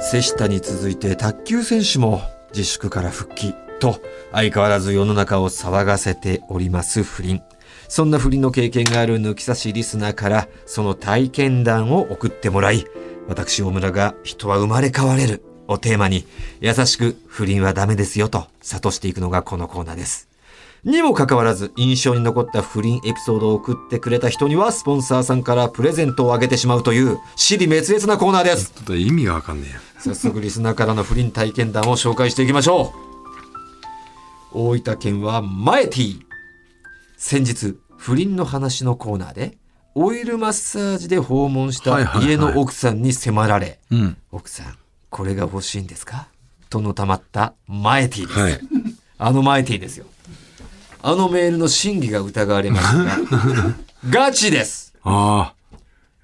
[0.00, 4.00] 瀬下に続いて卓球選手も自粛から復帰と
[4.32, 7.42] 相変わらず世の中を騒がせております不倫。
[7.88, 12.84] そんな不倫の経験がある抜き差しリスナーからその体験談を送ってもらい
[13.28, 16.26] 私大村が人は生まれ変われるをテーマに
[16.60, 20.28] 優しく不倫はダメですよと諭していくのがこのコーナーです。
[20.84, 28.70] にもかかわらず印象に残った不倫エピソードを送ってくれた人にはスポンサーさんからプレゼントをあげてしまうという私利滅裂なコーナーです。
[28.70, 32.92] ちょっと意味がわかんねえよ早速リスナーからの不倫体験談を紹介していきましょ
[34.52, 34.58] う。
[34.58, 36.20] 大分県はマエティ。
[37.16, 39.58] 先日不倫の話のコーナーで
[39.96, 44.16] オイルマッサージで訪問した家の奥さんに迫られ、うん。
[44.30, 44.78] 奥さん
[45.10, 46.28] これが欲しいんですか？
[46.68, 48.60] とのたまったマエティです、はい。
[49.18, 50.06] あのマエティですよ。
[51.02, 53.16] あのメールの真偽が疑われましたが
[54.10, 54.94] ガチです。
[55.04, 55.52] あ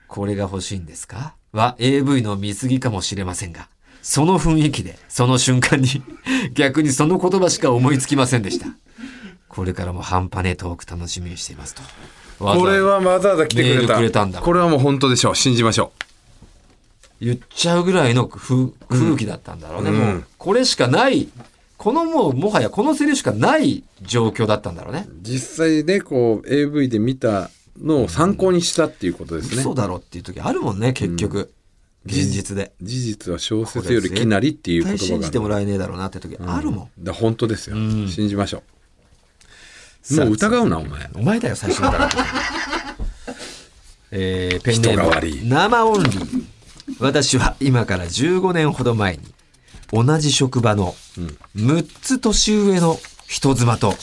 [0.08, 1.34] これが欲しいんですか？
[1.52, 3.68] は AV の見過ぎかもしれませんが、
[4.02, 6.02] その雰囲気で、その瞬間に、
[6.54, 8.66] 逆にその言葉しか思いつきませんでした。
[9.48, 11.82] これからも半端ねえトーク楽しみにしていますと。
[12.38, 15.36] これはわざわざ来てくれメーたルくれたんだこれはもう本当でしょう。
[15.36, 15.92] 信じましょ
[17.22, 19.90] 言っちゃうぐらいの風空気だったんだろうね。
[19.90, 21.28] うんもう、これしかない、
[21.78, 25.06] このもう、もはやこのセリフしかない状況だったんだろうね。
[25.08, 31.52] う実際ねこう AV で見たのを参考にしたっていうことですね、嘘だろっていう時あるもんね、結局。
[32.04, 32.72] 現実で。
[32.82, 37.04] 事実は小説よりきなりっていう言葉が信じてもらえねえだろうなって時あるもん。
[37.04, 38.64] だ本当ですよ、ん信じましょ
[40.10, 42.10] うもう疑うなお前お前だよ、最初から。
[44.10, 46.44] えー、ペンネーム、い生オンリー。
[46.98, 49.22] 私は今から15年ほど前に、
[49.92, 50.94] 同じ職場の
[51.56, 53.94] 6つ年上の人妻と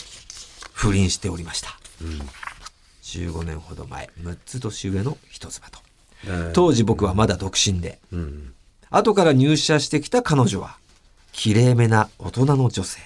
[0.73, 1.79] 不倫しておりました。
[3.03, 5.79] 15年ほど前、6つ年上の人妻と。
[6.53, 8.53] 当時僕はまだ独身で、うん
[8.91, 10.77] 後から入社してきた彼女は、
[11.31, 12.99] 綺麗めな大人の女性。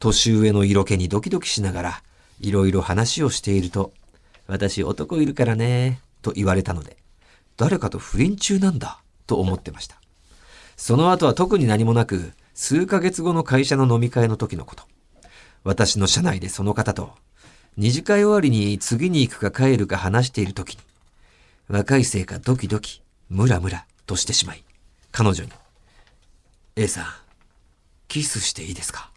[0.00, 2.02] 年上の色気にドキドキしながら、
[2.40, 3.92] いろいろ話をしていると、
[4.48, 6.96] 私男いるからね、と言われたので、
[7.58, 10.00] 誰かと不倫中なんだ、と思ってました。
[10.76, 14.84] その後は特に何もなく、数ヶ月後の会社の飲み会の時のこと。
[15.64, 17.12] 私の社内でその方と、
[17.76, 20.80] 二次会終わりに次に行くか帰るか話している時に、
[21.68, 24.64] 若いせいかドキドキ、ムラムラとしてしまい、
[25.10, 25.50] 彼女に、
[26.76, 27.04] A さん、
[28.06, 29.10] キスしていいですか？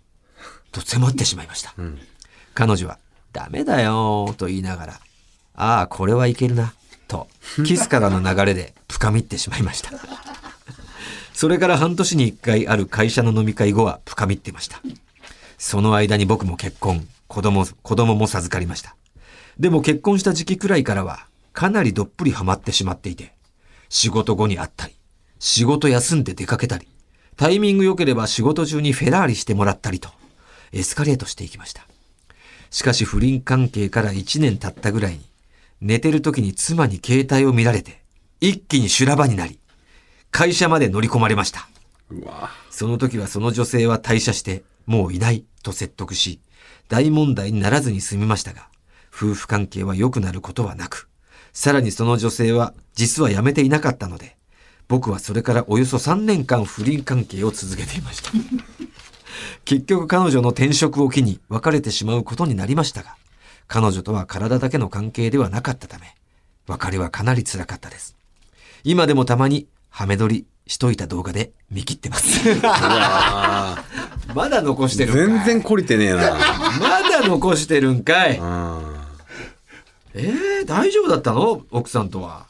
[0.71, 1.73] と迫ってしまいました。
[2.55, 2.97] 彼女は、
[3.33, 4.99] ダメだよーと言いながら、
[5.53, 6.73] ああ、これはいけるな、
[7.11, 7.27] と、
[7.65, 9.91] キスからの流れで深みってしまいました。
[11.33, 14.81] それから半年に一回ある会社の飲み会後は深みってました。
[15.57, 18.95] その間に僕も結婚、子供、子供も授かりました。
[19.59, 23.33] でも結婚した時期くらいからは、かなりどっぷりハマってしまっていて、
[23.89, 24.95] 仕事後に会ったり、
[25.39, 26.87] 仕事休んで出かけたり、
[27.35, 30.09] タイミング良ければ仕事中にフェラーリしてもらったりと、
[30.71, 31.85] エスカレートしていきました。
[32.69, 35.30] しかし不倫関係から1年経ったぐらいに、
[35.81, 38.01] 寝てる時に妻に携帯を見られて、
[38.39, 39.59] 一気に修羅場になり、
[40.29, 41.67] 会社まで乗り込まれました。
[42.69, 46.39] その時はその女性は退社して、もういないと説得し、
[46.87, 48.69] 大問題にならずに済みましたが、
[49.13, 51.09] 夫婦関係は良くなることはなく、
[51.53, 54.37] さらにその女性は実は辞めていなかったので、
[54.87, 58.31] 僕はそれからおよそ3年間不倫関係を続けていました。
[59.65, 63.15] 結局彼女の転職を機に別れてしまうことになりましたが、
[63.67, 66.15] 彼女とは体だけの関係ではなかったため、
[66.67, 68.15] 別れはかなり辛かったです。
[68.83, 72.59] 今でもたまにハメ撮りしといた動画で見切ってます。
[72.63, 73.83] あ
[74.35, 75.45] まだ残してるんかい。
[75.45, 76.37] 全然懲りてねえな。
[76.79, 78.39] まだ残してるんかい。
[78.41, 78.79] あ
[80.13, 81.63] えー、大丈夫だったの？
[81.71, 82.47] 奥さんとは。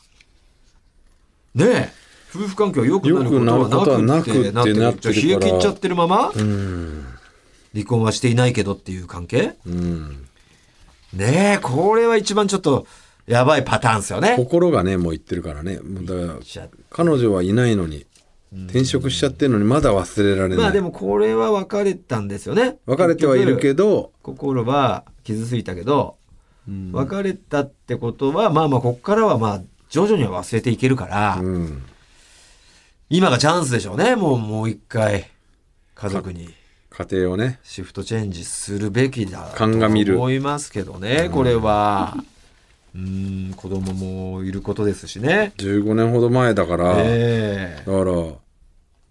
[1.54, 1.94] ねえ、
[2.34, 6.32] 夫婦関係は良くなることはなくってなってるなって冷え切っちゃってるまま？
[7.74, 9.56] 離婚はしていないけどっていう関係？
[9.66, 10.28] うん
[11.14, 12.88] ねえ、これは一番ちょっと
[13.28, 14.36] やばいパターンですよね。
[14.38, 18.06] 心がねもう言ってるからねもうだから彼女はいないのに
[18.54, 22.78] 転職しちゃってるのにまだ忘れられない、まあでもこれは別れたんですよね。
[22.86, 23.84] 別れてはいるけど。
[23.86, 26.18] ど、心は傷ついたけど、
[26.68, 31.84] うん別れたってことは、まあまあこっからはまあ徐々には忘れていけるから、うん、
[33.10, 34.16] 今がチャンスでしょうね。
[34.16, 35.30] もう、もう一回、
[35.96, 36.54] 家族に
[37.06, 42.16] 家庭をねシフトチェンジするべきだと鑑みる思いますけどね、これは。
[42.94, 45.54] うん、子供もいることですしね。
[45.58, 48.40] 15年ほど前だから、ええだからも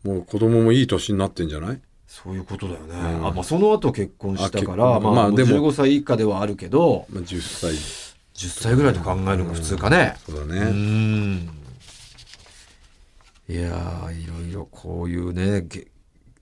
[0.05, 1.81] う子供もいい年になってんじゃない？
[2.07, 2.94] そういうことだよね。
[2.94, 7.72] うんあまあ、その後結婚したから、婚まあ、まあでも15歳以下ではあるけど、まあ、10歳
[8.35, 10.16] 10歳ぐらいと考えるのが普通かね。
[10.29, 11.48] うそうだね、ん。
[13.48, 15.87] いやー、いろいろこういうね、げ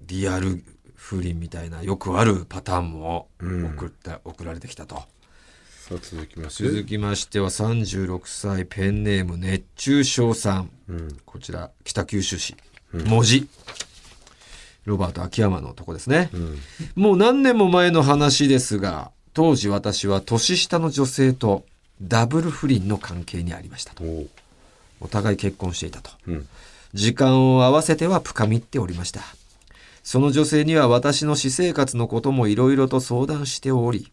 [0.07, 0.65] リアル
[1.09, 5.03] 不倫みたいなよくあるパターンもうん送った、送られてきたと。
[5.89, 10.71] 続きます続きましては36歳ペンネーム熱中症さん。
[10.87, 12.57] うんこちら北九州市。
[12.93, 13.49] 文字。
[14.85, 16.29] ロバート秋山のとこですね。
[16.35, 16.59] うん
[16.95, 21.65] もう何年も前の話ですが、当時私は年下の女性と
[22.03, 24.05] ダブル不倫の関係にありましたと。
[25.01, 26.11] お互い結婚していたと。
[26.27, 26.49] うん
[26.93, 29.21] 時間を合わせては深みっておりました。
[30.03, 34.13] その女性には私の私生活のこともいろいろと相談しており、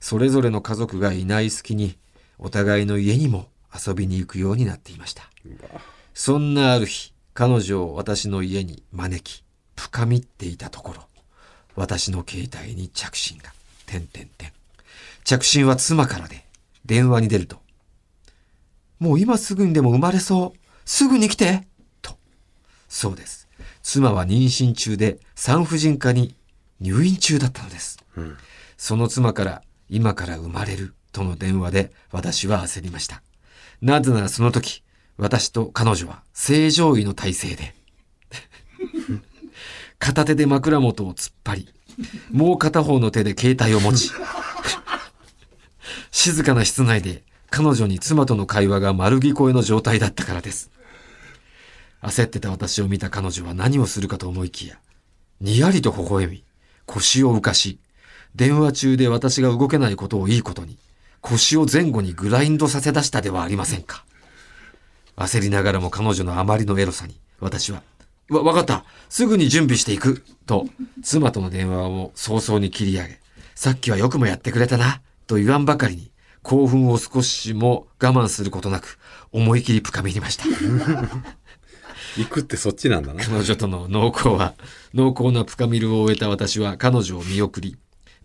[0.00, 1.96] それぞれの家族がいない隙に、
[2.38, 5.30] お互いの家にも遊びに行くようになっていました。
[6.12, 9.42] そんなある日、彼女を私の家に招き、
[9.76, 11.02] 深みっていたところ、
[11.74, 13.52] 私の携帯に着信が、
[13.86, 14.52] てんてんてん。
[15.24, 16.44] 着信は妻からで、
[16.84, 17.64] 電話に出ると、
[18.98, 20.58] もう今すぐにでも生まれそう。
[20.84, 21.66] すぐに来て
[22.02, 22.16] と。
[22.88, 23.43] そうです。
[23.84, 26.34] 妻は妊娠中で産婦人科に
[26.80, 27.98] 入院中だったのです。
[28.16, 28.36] うん
[28.76, 33.22] その妻から今から生まれるとの電話で私は焦りました。
[33.80, 34.82] なぜならその時、
[35.16, 37.74] 私と彼女は正常位の体勢で、
[39.98, 41.68] 片手で枕元を突っ張り、
[42.32, 44.10] もう片方の手で携帯を持ち、
[46.10, 50.70] 静かな室内で彼女に妻との会話が丸聞こえの状態だったからです。
[52.04, 54.76] 焦ってた私を見た彼女は何をするかと思いきや、
[55.40, 56.44] にやりと微笑み、
[56.84, 57.78] 腰を浮かし、
[58.34, 60.76] 電話中で私が動けないことをいいことに、
[61.22, 64.04] 腰を前後にグラインドさせ出したではありませんか。
[65.16, 67.82] 焦りながらも彼女のあまりのエロさに、私は、
[68.28, 70.66] わ、わかったすぐに準備していくと、
[71.02, 73.20] 妻との電話を早々に切り上げ、
[73.54, 76.10] さっきはよくもやってくれたなと言わんばかりに、
[76.42, 78.98] 興奮を少しも我慢することなく、
[79.32, 80.44] 思い切り深めにました。
[82.16, 83.24] 行くってそっちなんだな。
[83.24, 84.54] 彼女との濃厚は、
[84.94, 87.76] 濃厚な深みるを終えた私は彼女を見送り、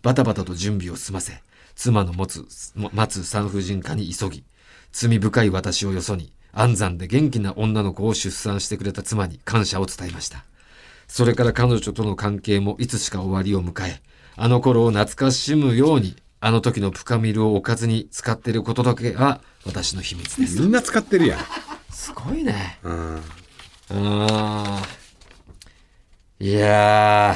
[0.02, 1.42] バタバタと準備を済ませ、
[1.74, 4.44] 妻の持つ、も待つ産婦人科に急ぎ、
[4.92, 10.44] 罪深い私をよそに、安産で元気な女の子を出産してくれた妻に感謝を伝えました。
[11.06, 14.00] それから彼女との関係もいつしか終わりを迎え、
[14.36, 20.60] あの頃を懐かしむように、あの時の深みるをおかずに使っていることだけが私の秘密です。
[20.60, 21.40] みんな使ってるやん。
[21.92, 22.78] すごいね。
[22.82, 23.22] うん。
[23.92, 27.34] あーいや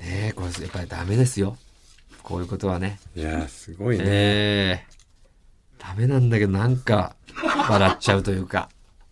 [0.00, 0.04] ー。
[0.04, 1.56] ねえ、これやっぱりダメですよ。
[2.22, 2.98] こういうことはね。
[3.14, 4.04] いやー、すごいね。
[4.06, 4.96] ええ
[5.78, 7.16] ダメなんだけど、なんか、
[7.68, 8.68] 笑っちゃうというか。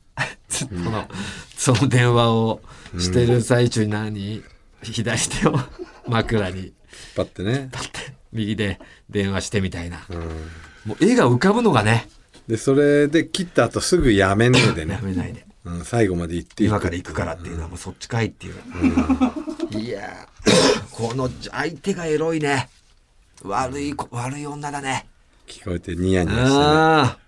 [0.48, 1.09] その、
[1.57, 2.62] その電話を
[2.98, 4.42] してる最中に何、
[4.83, 5.59] 左手を
[6.09, 6.72] 枕に、
[7.16, 7.70] パってね。
[8.33, 8.80] 右で
[9.11, 10.04] 電話してみたいな。
[10.09, 10.18] うん。
[10.87, 12.09] もう絵が浮かぶのがね、
[12.48, 15.00] で、それで切った後すぐやめねえでやね。
[15.02, 15.46] めないで。
[15.64, 18.54] うん、最後まで行って今から行くからっていうのはもうそっちかいっていう。
[19.78, 22.68] いやー この相手がエロいね。
[23.42, 25.07] 悪い子、悪い女だね。
[25.46, 27.24] 聞こえてニヤニヤしてね。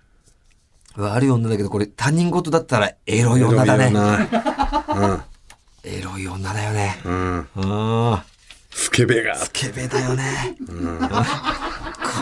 [0.97, 3.91] 悪い女だけど、これ他人事だったらエロい女だね。
[3.91, 4.27] な。
[5.83, 6.99] エロい女だよね。
[7.05, 7.47] うん。
[8.71, 9.35] スケベが。
[9.35, 10.57] スケベだよね。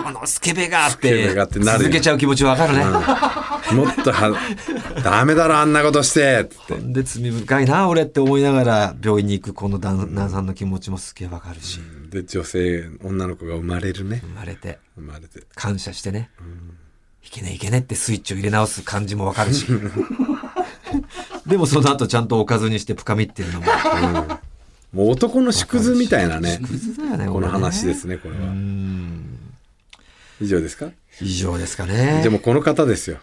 [0.06, 2.84] このスケベがあって続けちゃう気持ちわかるね。
[3.74, 4.40] もっとは、
[5.04, 6.94] ダメだろ、あんなことしてつって。
[6.94, 11.80] で、罪深いな、俺って思いながら病院に行くこの旦那さんの気持ちもすげえわかるし。
[12.12, 14.22] で、女性、女の子が生まれるね。
[14.24, 14.78] 生まれて。
[14.96, 15.42] 生まれて。
[15.56, 16.30] 感謝してね、
[17.26, 19.66] いけねいけねってスイッチを入れ直す感じもわかるし
[21.48, 23.66] でもその後ちゃんとおかずにして深みっていうのも
[24.96, 26.58] もう男の縮図みたいなね。
[26.58, 28.46] ねこの話でねすね、これは。
[30.40, 30.92] うん以上ですか？
[31.22, 33.20] 以上ですかねでもこの方ですよ。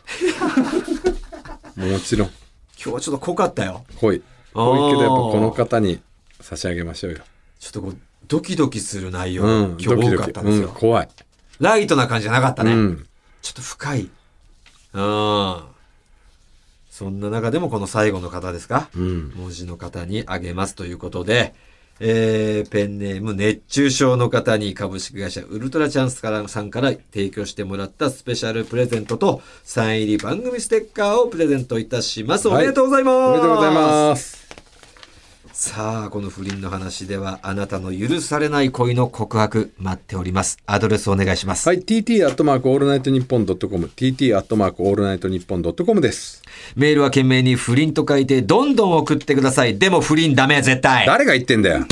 [1.77, 2.37] もちろん、今
[2.77, 4.23] 日はちょっと濃かったよ濃い。
[4.55, 6.01] 濃いけどやっぱこの方に
[6.41, 7.19] 差し上げましょうよ。
[7.59, 7.97] ちょっとこう
[8.29, 11.09] ドキドキする内容、うん、今日多かったんですよ、うん、怖い。
[11.61, 13.07] ライトな感じじゃなかったね、うん。
[13.43, 14.11] ちょっと深い
[14.95, 15.63] うん
[16.91, 19.33] そんな中でもこの最後の方ですか、うん。
[19.37, 21.55] 文字の方にあげますということで、
[22.01, 32.49] えー、ペンネーム熱中症の方に株式会社ウルトラチャンスからさんから提供してもらったスペシャルプレゼントとサイン入り番組ステッカーをプレゼントいたします。
[32.49, 33.17] おめでとうございます。
[33.17, 34.42] おめでとうございます。
[35.65, 40.59] さあ、この不倫の話ではあなたの許されない恋の告白待っております。
[40.67, 41.69] アドレスお願いします。
[41.69, 46.43] はい、tt アットマークオールナイトニッポンドットコム、tt アットマークオールナイトニッポンドットコムです。
[46.75, 49.79] メールは懸命に不倫と書いてどんどん送ってください。
[49.79, 51.07] でも不倫ダメ絶対。
[51.07, 51.87] 誰が言ってんだよ。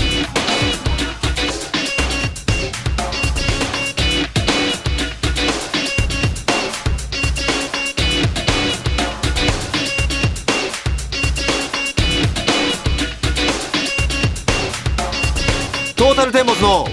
[16.20, 16.84] トータルテンボスの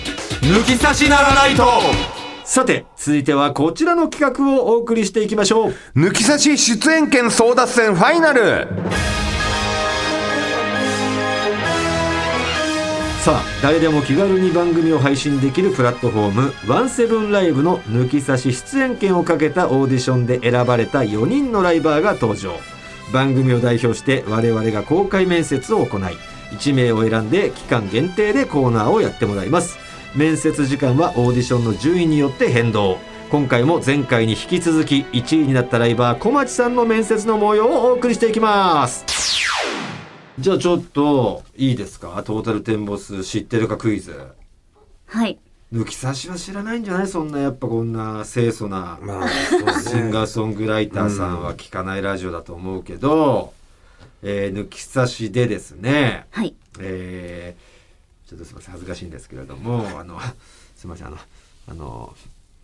[0.57, 1.65] 抜き差しならないと
[2.45, 5.73] さて、続いてはこちらの企画をお送りしていきましょう。
[5.97, 8.69] 抜き差し出演権争奪戦ファイナル
[13.19, 22.53] さあ、誰でも気軽に番組を配信できるプラットフォーム、ワンセブンライブの抜き差し出演権をかけたオーディションで選ばれた4人のライバーが登場。
[23.11, 26.01] 番組を代表して我々が公開面接を行い、
[26.51, 29.77] 1名を選んで期間限定でコーナーをやってもらいます。
[30.15, 32.97] 面接時間はオーディションの順位によって変動。
[33.29, 39.05] 今回も前回に引き続き1位になったライバー小町さんの面接の模様をお送りしていきます。
[40.39, 42.23] じゃあちょっといいですか？
[42.23, 44.27] トータルテンボス知ってるかクイズ
[45.07, 45.39] はい。
[45.73, 47.07] 抜き差しは知らないんじゃない？
[47.07, 49.29] そんなやっぱこんな清楚なまあ、
[49.81, 53.53] シンガーソングライターさんは聞かないラジオだと思うけど、
[54.23, 56.53] えー抜き差しでですね、はい。
[56.79, 57.77] えー
[58.29, 60.19] ちょっとすみません恥ずかしいんですけれどもあの
[60.75, 61.17] すみませんあの
[61.69, 62.13] あの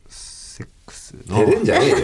[0.09, 1.97] セックスの、照れんじゃねえよ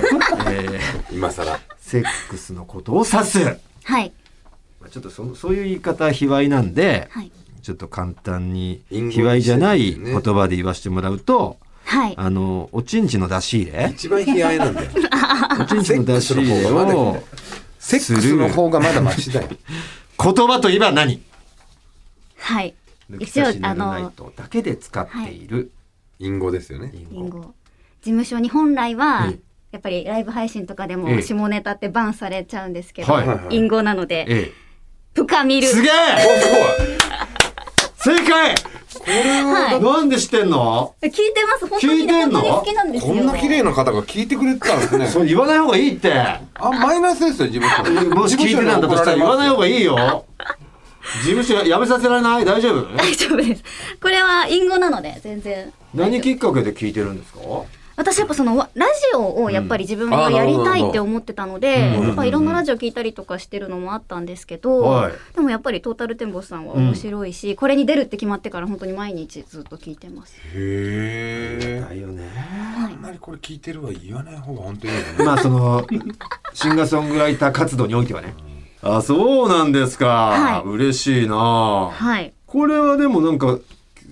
[0.47, 4.13] えー今更セックスのことを指すはい。
[4.79, 7.31] まあちょっとそそういう言い方は卑猥なんで、はい。
[7.61, 12.13] ちょっと簡単に卑猥じゃない言葉で言わせてもらうと、はい。
[12.17, 14.91] あのおちんちの出し入れ一番悲哀なんだよ
[15.61, 17.21] おちんちの出し入れを
[17.79, 19.47] セックスの方がまだマシだよ。
[19.49, 19.57] 言
[20.47, 21.23] 葉といえば何？
[22.37, 22.75] はい。
[23.19, 25.71] 一応あの、とだけで使っている
[26.19, 26.91] 隠語ですよね。
[26.93, 27.15] 隠語。
[27.15, 27.39] リンゴ。
[27.41, 27.53] 事
[28.03, 29.39] 務所に本来はええ、
[29.71, 30.97] やっぱりライブ配信とかでええ。
[30.97, 33.13] も下ネタってバンされちゃうんですけど、
[33.49, 34.51] 隠語なので、え
[35.15, 35.67] 深見る。
[35.67, 35.71] え！
[35.71, 35.91] すげえ
[38.03, 38.55] 正解。
[39.05, 39.83] はい。
[39.83, 40.95] なんで知ってんの？
[41.01, 41.67] 聞いてます。
[41.67, 42.41] 本当に聞いてんの？
[42.41, 43.13] 本当に好きなんですよ。
[43.13, 45.07] こんな綺麗な方が聞いてくれてたんですね。
[45.07, 46.13] それ言わない方がいいって。
[46.13, 50.25] あマイナスですよ事務所もし聞いてたんだとしたら言わない方がいいよ。
[51.23, 52.45] 事務所辞めさせられない？
[52.45, 52.95] 大丈夫？
[52.95, 53.63] 大丈夫です。
[54.01, 55.73] これは隠語なので、全然。
[55.93, 57.39] 何きっかけで聞いてるんですか？
[57.99, 65.13] 私やっぱそのわラジオをやっぱり自分がやりたいって思ってたので、うんやっぱいろんなラジオ聞いたりとかしてるのもあったんですけど、はい。
[65.35, 70.33] でもやっぱりトータルテンボスさんは面白いし、これに出るって決まってから本当に毎日ずっと聞いてます。
[70.37, 72.23] へえだよね。
[72.77, 75.13] あんまりこれ聞いてるは言わない方が本当にいいよね。
[75.25, 75.85] まあその
[76.53, 78.33] シンガーソングライター活動においてはね。
[78.81, 80.69] あそうなんですか、はい。
[80.69, 81.35] 嬉しいな。
[81.91, 82.33] はい。
[82.45, 83.59] これはでもなんか、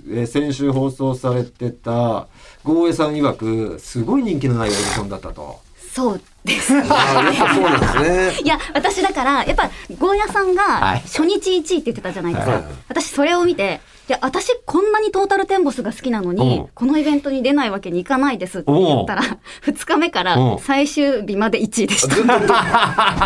[0.09, 2.27] えー先週放送されてた
[2.63, 5.59] ゴーエさん曰くすごい人気のないオーディションだったと。
[5.93, 6.21] そう。
[6.43, 6.73] です。
[6.73, 6.83] ね。
[8.43, 10.55] いや、私だから、やっぱ、ゴーヤさんはい。
[10.55, 10.63] が
[11.05, 12.51] 初日1位って言ってたじゃないですか。
[12.51, 12.63] はい。
[12.63, 19.23] はい私、それを見て、いや、私、こんなにトータルテンボスが好きなのにうん、このイベントに出ないわけにいかないですって言ったら、
[19.65, 20.59] 2日目からうん。
[20.59, 22.15] 最終日まで1位でした。
[22.15, 22.33] ずっと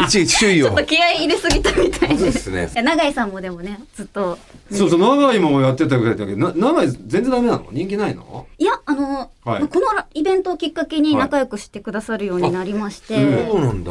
[0.04, 0.66] 一位首位を。
[0.66, 2.26] ちょっと気合い入れすぎたみたいで。
[2.26, 2.68] ですね。
[2.74, 4.40] いや永井さんもでもね、ずっと。
[4.72, 7.68] そうそう長井もやってたぐらいだけどな長井全然ダメなの？
[7.72, 8.48] 人気ないの？
[8.58, 9.68] いや、あの、はい。
[9.68, 9.86] この
[10.16, 13.11] イベントをきっかけに仲良くしてくださるようになりまして、そうなんだ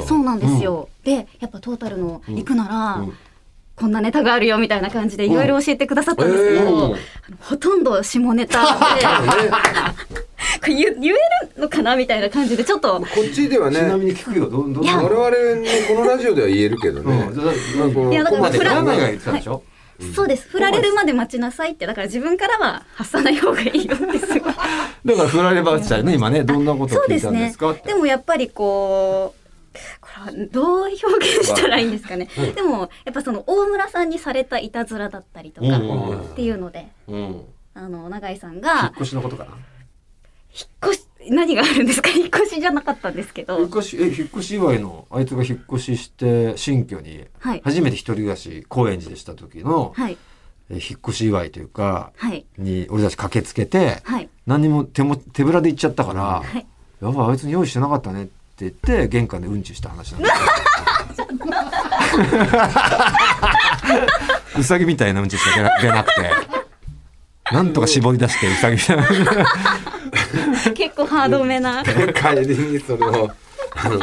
[0.06, 0.88] そうなんですよ。
[1.04, 3.12] で、やっぱトータルの行くなら、うん。
[3.76, 6.96] こんなネタがあるよみたいな感じでいろいろ教えてくださったんですけど、
[7.40, 8.68] ほとんど下ネタで、
[10.60, 11.16] これ言言え
[11.56, 14.50] るのかなみたいな感じで、ちょっと、こっちではちなみねに聞くよ。
[14.50, 17.30] どど我々のこのラジオでは言えるけどね。
[17.30, 18.12] うん。
[18.12, 19.62] いやだからフラ長井が言ってたでしょ、
[20.14, 20.48] そうです。
[20.48, 24.52] 振られるまで待ちなさいって、だから自分からは発さない方がいいよってすごい。
[25.04, 27.92] だから振らればっちゃうね今ねどんなことを聞いたんでそうですね。
[27.92, 29.40] でもやっぱりこう、
[30.00, 31.06] これはどう表
[31.38, 32.28] 現したらいいんですかね。
[32.54, 37.44] でも、やっぱその大村さんにされたいたずらだったりとかうんっていうので、うん
[37.74, 39.50] あの、永井さん引っが、越しのことかな？
[39.52, 42.08] 引っ越し、何があるんですか？
[42.16, 43.68] 引っ越しじゃなかったんですけど引っ。
[43.68, 50.16] 越しえ引っ越し祝いのあいつが引っ越しして新居にはい初めて一人暮らし高円寺でした時の、はい。
[50.70, 52.44] え引っ越し祝いというかはい。
[52.58, 54.28] に俺たち駆けつけて、はい。
[54.46, 56.66] 何にも手も手ぶらで行っちゃったから、はい。
[57.02, 60.34] やばいあいつに用意してなかったねって言って玄関でうんちした話なんだ
[64.58, 66.30] うさぎみたいなうんちしか出な出なくて
[67.52, 69.04] なんとか絞り出してうさぎみたいな
[70.74, 71.82] 結構ハードめな。
[71.84, 73.30] 帰りにそれを
[73.74, 74.00] あの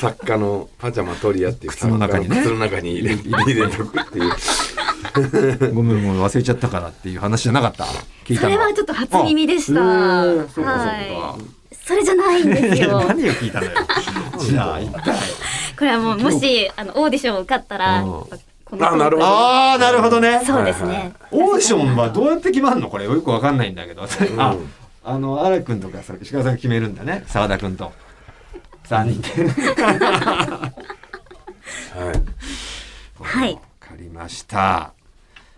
[0.00, 2.36] 作家のパジャマトリアっていう靴の中にね。
[2.42, 4.32] 靴の中に入れ入れとくっていう。
[5.74, 7.84] ごめんごめん忘れちゃったからっていう話じゃなかった？
[8.24, 9.80] 聞いたのそれはちょっと初耳でした。
[9.80, 11.76] はい。
[11.84, 13.04] それじゃないんですよ。
[13.06, 13.72] 何を聞いたのよ。
[14.38, 15.18] じゃあ一体
[15.78, 19.26] これはもう、もし、あの、オーディション受かったら、あなるほど。
[19.26, 20.40] ああなるほどね。
[20.46, 21.12] そうですね。
[21.30, 22.88] オーディションはどうやって決まるの？
[22.88, 24.02] これよくわかんないんだけど、
[24.38, 24.56] あ
[25.04, 27.24] あの荒井君とかさ石川さんが決めるんだね。
[27.26, 27.92] 澤田君と。
[28.84, 29.48] 3人で。
[29.48, 30.72] は
[32.12, 32.22] い。
[33.20, 33.54] はい。
[33.54, 34.92] わかりました。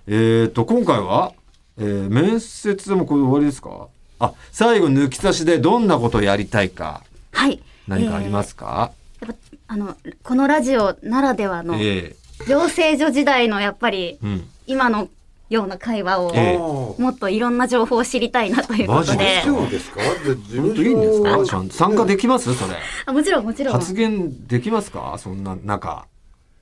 [0.07, 1.33] えっ、と今回は、
[1.79, 3.89] えー面接もこれ終わりですか？
[4.21, 7.03] あ最後抜き差しでどんなことをやりたいか。
[7.33, 7.61] はい。
[7.89, 9.37] 何かありますか、やっぱ
[9.69, 12.17] あのこのラジオならではのえ
[12.49, 14.49] 養成所時代のやっぱりえうん。
[14.67, 15.09] 今の
[15.55, 16.59] ような会話をええ。
[16.59, 19.17] もっといろんな情報を知りたいなというこマジで？
[19.17, 20.01] とで大丈夫ですか？
[20.01, 21.45] で事本当いいんですか？
[21.45, 22.55] ちゃんと参加できます？
[22.55, 22.75] それ。
[23.07, 23.75] あもちろんもちろん。
[23.75, 25.17] 発言できますか？
[25.19, 26.07] そんな中。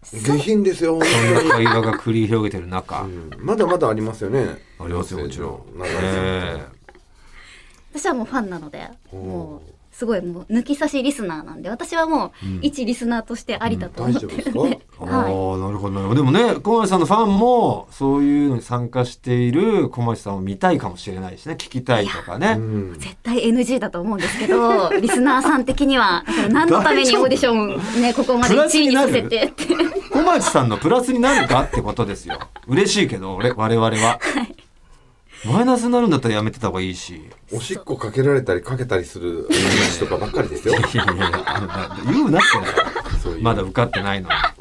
[0.05, 3.31] 下品ですよ本そんな会話が繰り広げてる中、うん。
[3.39, 4.59] まだまだありますよね。
[4.81, 5.63] ありますよもちろん、
[7.95, 12.31] 私はもうファンなのでもうすごいもう抜き差しリスナーなんで私はもう
[12.63, 16.15] 一リスナーとしてありだと思ってるんで、うん大丈夫 ああ、はなるほど、なるほど。
[16.15, 22.57] でもね、小町さんのファンも、そういうのに参加している小町さんを見たいかもしれないしね、聞きたいとかね。
[22.59, 29.67] うんい、絶対 NG だと思うんですけど リスナーさん的には何のためにオーディションね ここまで1位にさせてって
[30.13, 32.39] 小町さんのプラスになるかってことですよ。
[32.69, 34.21] 嬉しいけど、俺、我々は。
[35.45, 37.29] マイナスになるんだったらやめてた方がいいし。
[37.53, 40.75] おしっこかけられたりかけたりする話とかばっかりですよ。
[40.75, 41.15] いやいや
[42.05, 44.35] 言うなってだからそういうまだ受かってないのに。
[44.35, 44.53] はい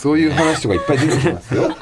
[0.00, 1.76] そういう話とかいっぱい出てきますよ。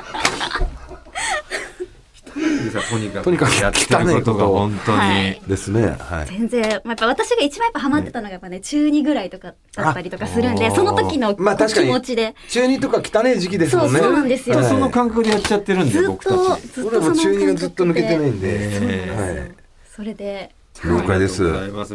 [2.91, 4.99] とにかくとにかくやってることが本当に。
[4.99, 5.97] はいですね。
[5.99, 6.27] はい。
[6.27, 13.99] 全然、まあ、やっぱ私が一番やっぱハマってたのがやっぱね中2ぐらいとかだったりとかするんであその時の気持ちで、中二とか汚い時期ですもんね。
[13.99, 16.69] そうなんですよその感覚でやっちゃってるんで、僕たとち。
[16.69, 18.49] ずっとその俺も中二がずっと抜けてないんで。
[18.49, 19.53] えはい。
[19.95, 21.43] それで了解です。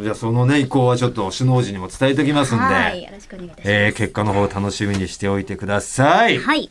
[0.01, 6.37] じゃあそのね、意向はちょっと首脳陣にも伝えておきますんで、はいよろしくお願いいたします、えー結果の方楽しみにしておいてください。
[6.37, 6.69] はい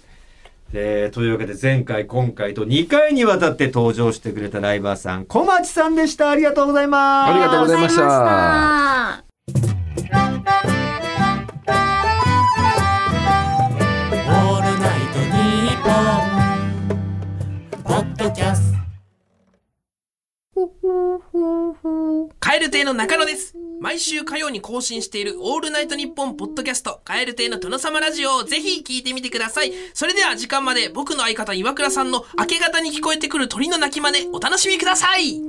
[0.74, 6.30] えーというわけで前回今回と2回にわたって登場してくれたライバーさん小町さんでした。
[6.30, 7.30] ありがとうございます。
[7.30, 8.02] ありがとうございました。
[8.02, 10.42] ありがとうございま
[14.24, 17.12] オールナイトニッポン」
[17.84, 18.78] ポッドキャスト。
[22.40, 23.54] カエル亭の中野です。
[23.82, 29.72] 毎週火曜に更新しているオールナイトニッポンポッドキャスト、カエル亭の殿様ラジオをぜひ聞いてみてください。
[29.92, 35.42] それでは時間まで僕の相方岩倉さんの明け方に聞こえてくる鳥の鳴き真似お楽しみください。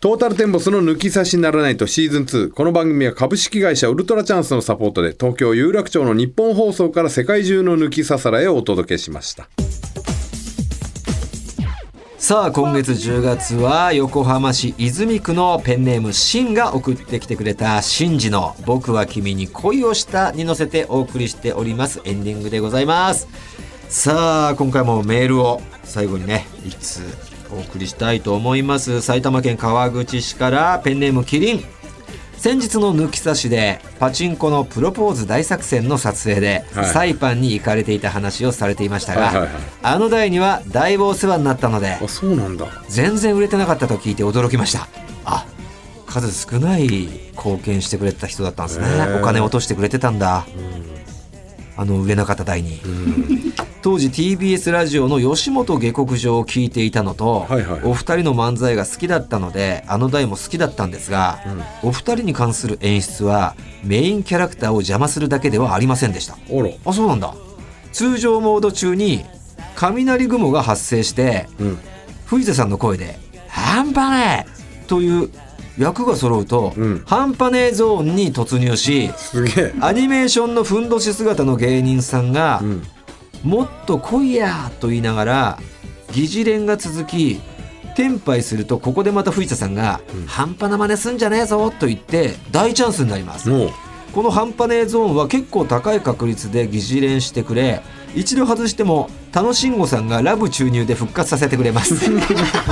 [0.00, 2.50] トータルテンボスの抜き差しならないとシーズン2。
[2.52, 9.48] この番組は株式会社ウルトラチャンスのサポートで東京有楽町の日本放送から世界中の抜き差さらへお届けしました。
[12.32, 22.00] さあ今月10月は横浜市泉区のペンネームシンが送ってきてくれたシンジの「僕は君に恋をした」に乗せてお送りしております。
[22.04, 23.28] エンディングでございます。
[23.90, 27.02] さあ今回もメールを最後にねいつ
[27.54, 29.02] お送りしたいと思います。
[29.02, 31.64] 埼玉県川口市からペンネームキリン。
[32.42, 36.86] 先日の抜き差しでパチンコのプロポーズ大作戦の撮影で、はい。
[36.86, 39.62] サイパンに行かれていた話をされていましたが、はいはいはい。
[39.84, 42.66] あの台にはだいぶお世話になったのであ、そうなんだ。
[42.88, 44.88] 全然売れてなかったと聞いて驚きました。
[45.24, 45.46] あ
[46.08, 46.88] 数少ない
[47.36, 48.86] 貢献してくれてた人だったんですね。
[49.20, 50.44] お金落としてくれてたんだ。
[51.76, 52.82] あの売れなかった台に、
[53.82, 61.40] 当時 TBS ラジオの吉本下克上を聞いていたのと、はいはいお二人の漫才が好きだったのであの台も好きだったんですが、
[61.82, 66.68] お二人に関する演出はメインキャラクターを邪魔するだけではありませんでしたあら。
[66.84, 67.34] あそうなんだ
[67.92, 69.24] 通常モード中に
[69.74, 71.78] 雷雲が発生してうん。
[72.26, 73.18] 藤田さんの声で
[73.48, 75.30] 「半端ねえ!」という
[75.76, 79.10] 役が揃うと、うん半端ねえゾーンに突入し。
[79.80, 82.86] アニメーションのふんどし姿の芸人さんがうん。
[83.42, 85.58] 「もっと来いや!」と言いながら
[86.12, 87.40] 疑似連が続き
[87.94, 93.50] 転廃するとここでまた藤田さんが「半端な真似すんじゃねえぞ!」と言って大チャンスになります。
[94.12, 97.80] この半端ねえゾーンは結構高い確率で疑似連してくれ
[98.14, 101.96] 一度外しても楽しんごさんがラブ注入で復活させてくれます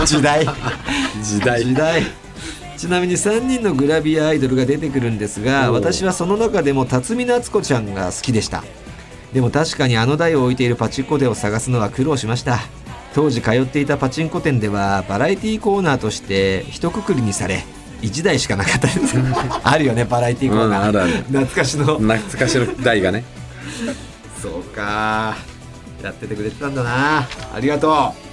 [0.04, 0.44] 時代
[1.24, 1.64] 時代。
[1.64, 2.02] 時代
[2.76, 8.62] ちなみに3人のグラビアアイドルが出てくるんですが私はその中でも辰巳夏子ちゃんが好きでした
[9.33, 12.59] でも確かにあの台を置いているパチンコ店を探すのは苦労しました。
[13.14, 17.64] 当時通っていたパチンコ店ではバラエティコーナーとして一括りにされ
[18.03, 19.16] 1台しかなかったです。
[19.64, 21.12] あるよねバラエティコーナー、うんあるある。
[21.24, 21.99] 懐かしの。
[21.99, 23.24] 懐かしの台がね。
[24.41, 25.37] そうか。
[26.03, 27.28] やっててくれてたんだな。
[27.55, 28.30] ありがとう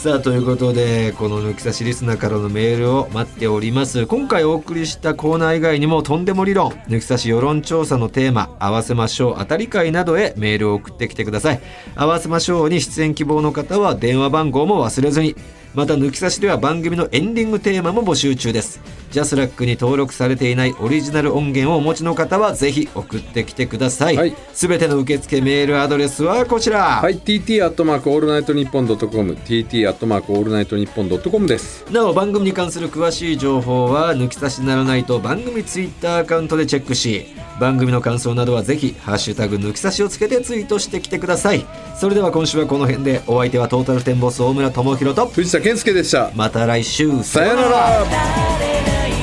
[0.00, 4.06] さあということでこの抜き差しリスナーからのメールを待っております。
[4.06, 11.60] 今回お送りしたコーナー以外にもとんでも理論抜き差し世論調査のテーマ合わせましょう当たり会などへメールを送ってきてください。
[11.96, 15.36] 合わせましょうに出演希望の方は電話番号も忘れずに。
[15.74, 27.18] また抜き差しでは番組のエンディングテーマも募集中ですジャスラックに登録されていないオリジナル音源をお持ちの方はぜひ送ってきてくださいはいすべての受付メールアドレスはこちら、はい。
[27.18, 29.34] TT アットマークオールナイトニッポンドットコム。
[29.34, 31.84] TT アットマークオールナイトニッポンドットコムです。
[31.90, 37.26] なお番組に関する詳しい情報は抜き差しならないと番組ツイッターアカウントでチェックし
[37.60, 41.64] 番組の感想などはぜひ「ハッシュタグ抜き差し」をつけてツイートしてきてください
[41.96, 46.30] それでは今週はこの辺でお相手はトータルテンボス大村智広と藤田健介でした。
[46.34, 49.19] また来週さよなら。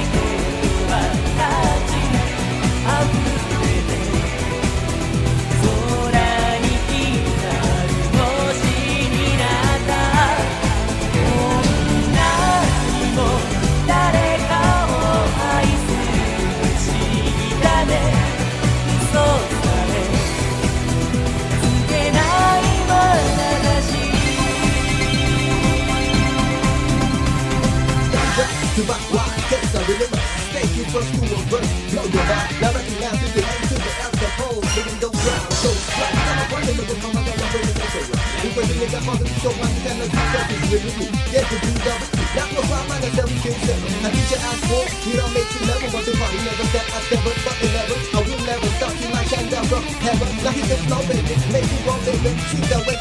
[52.48, 52.97] 切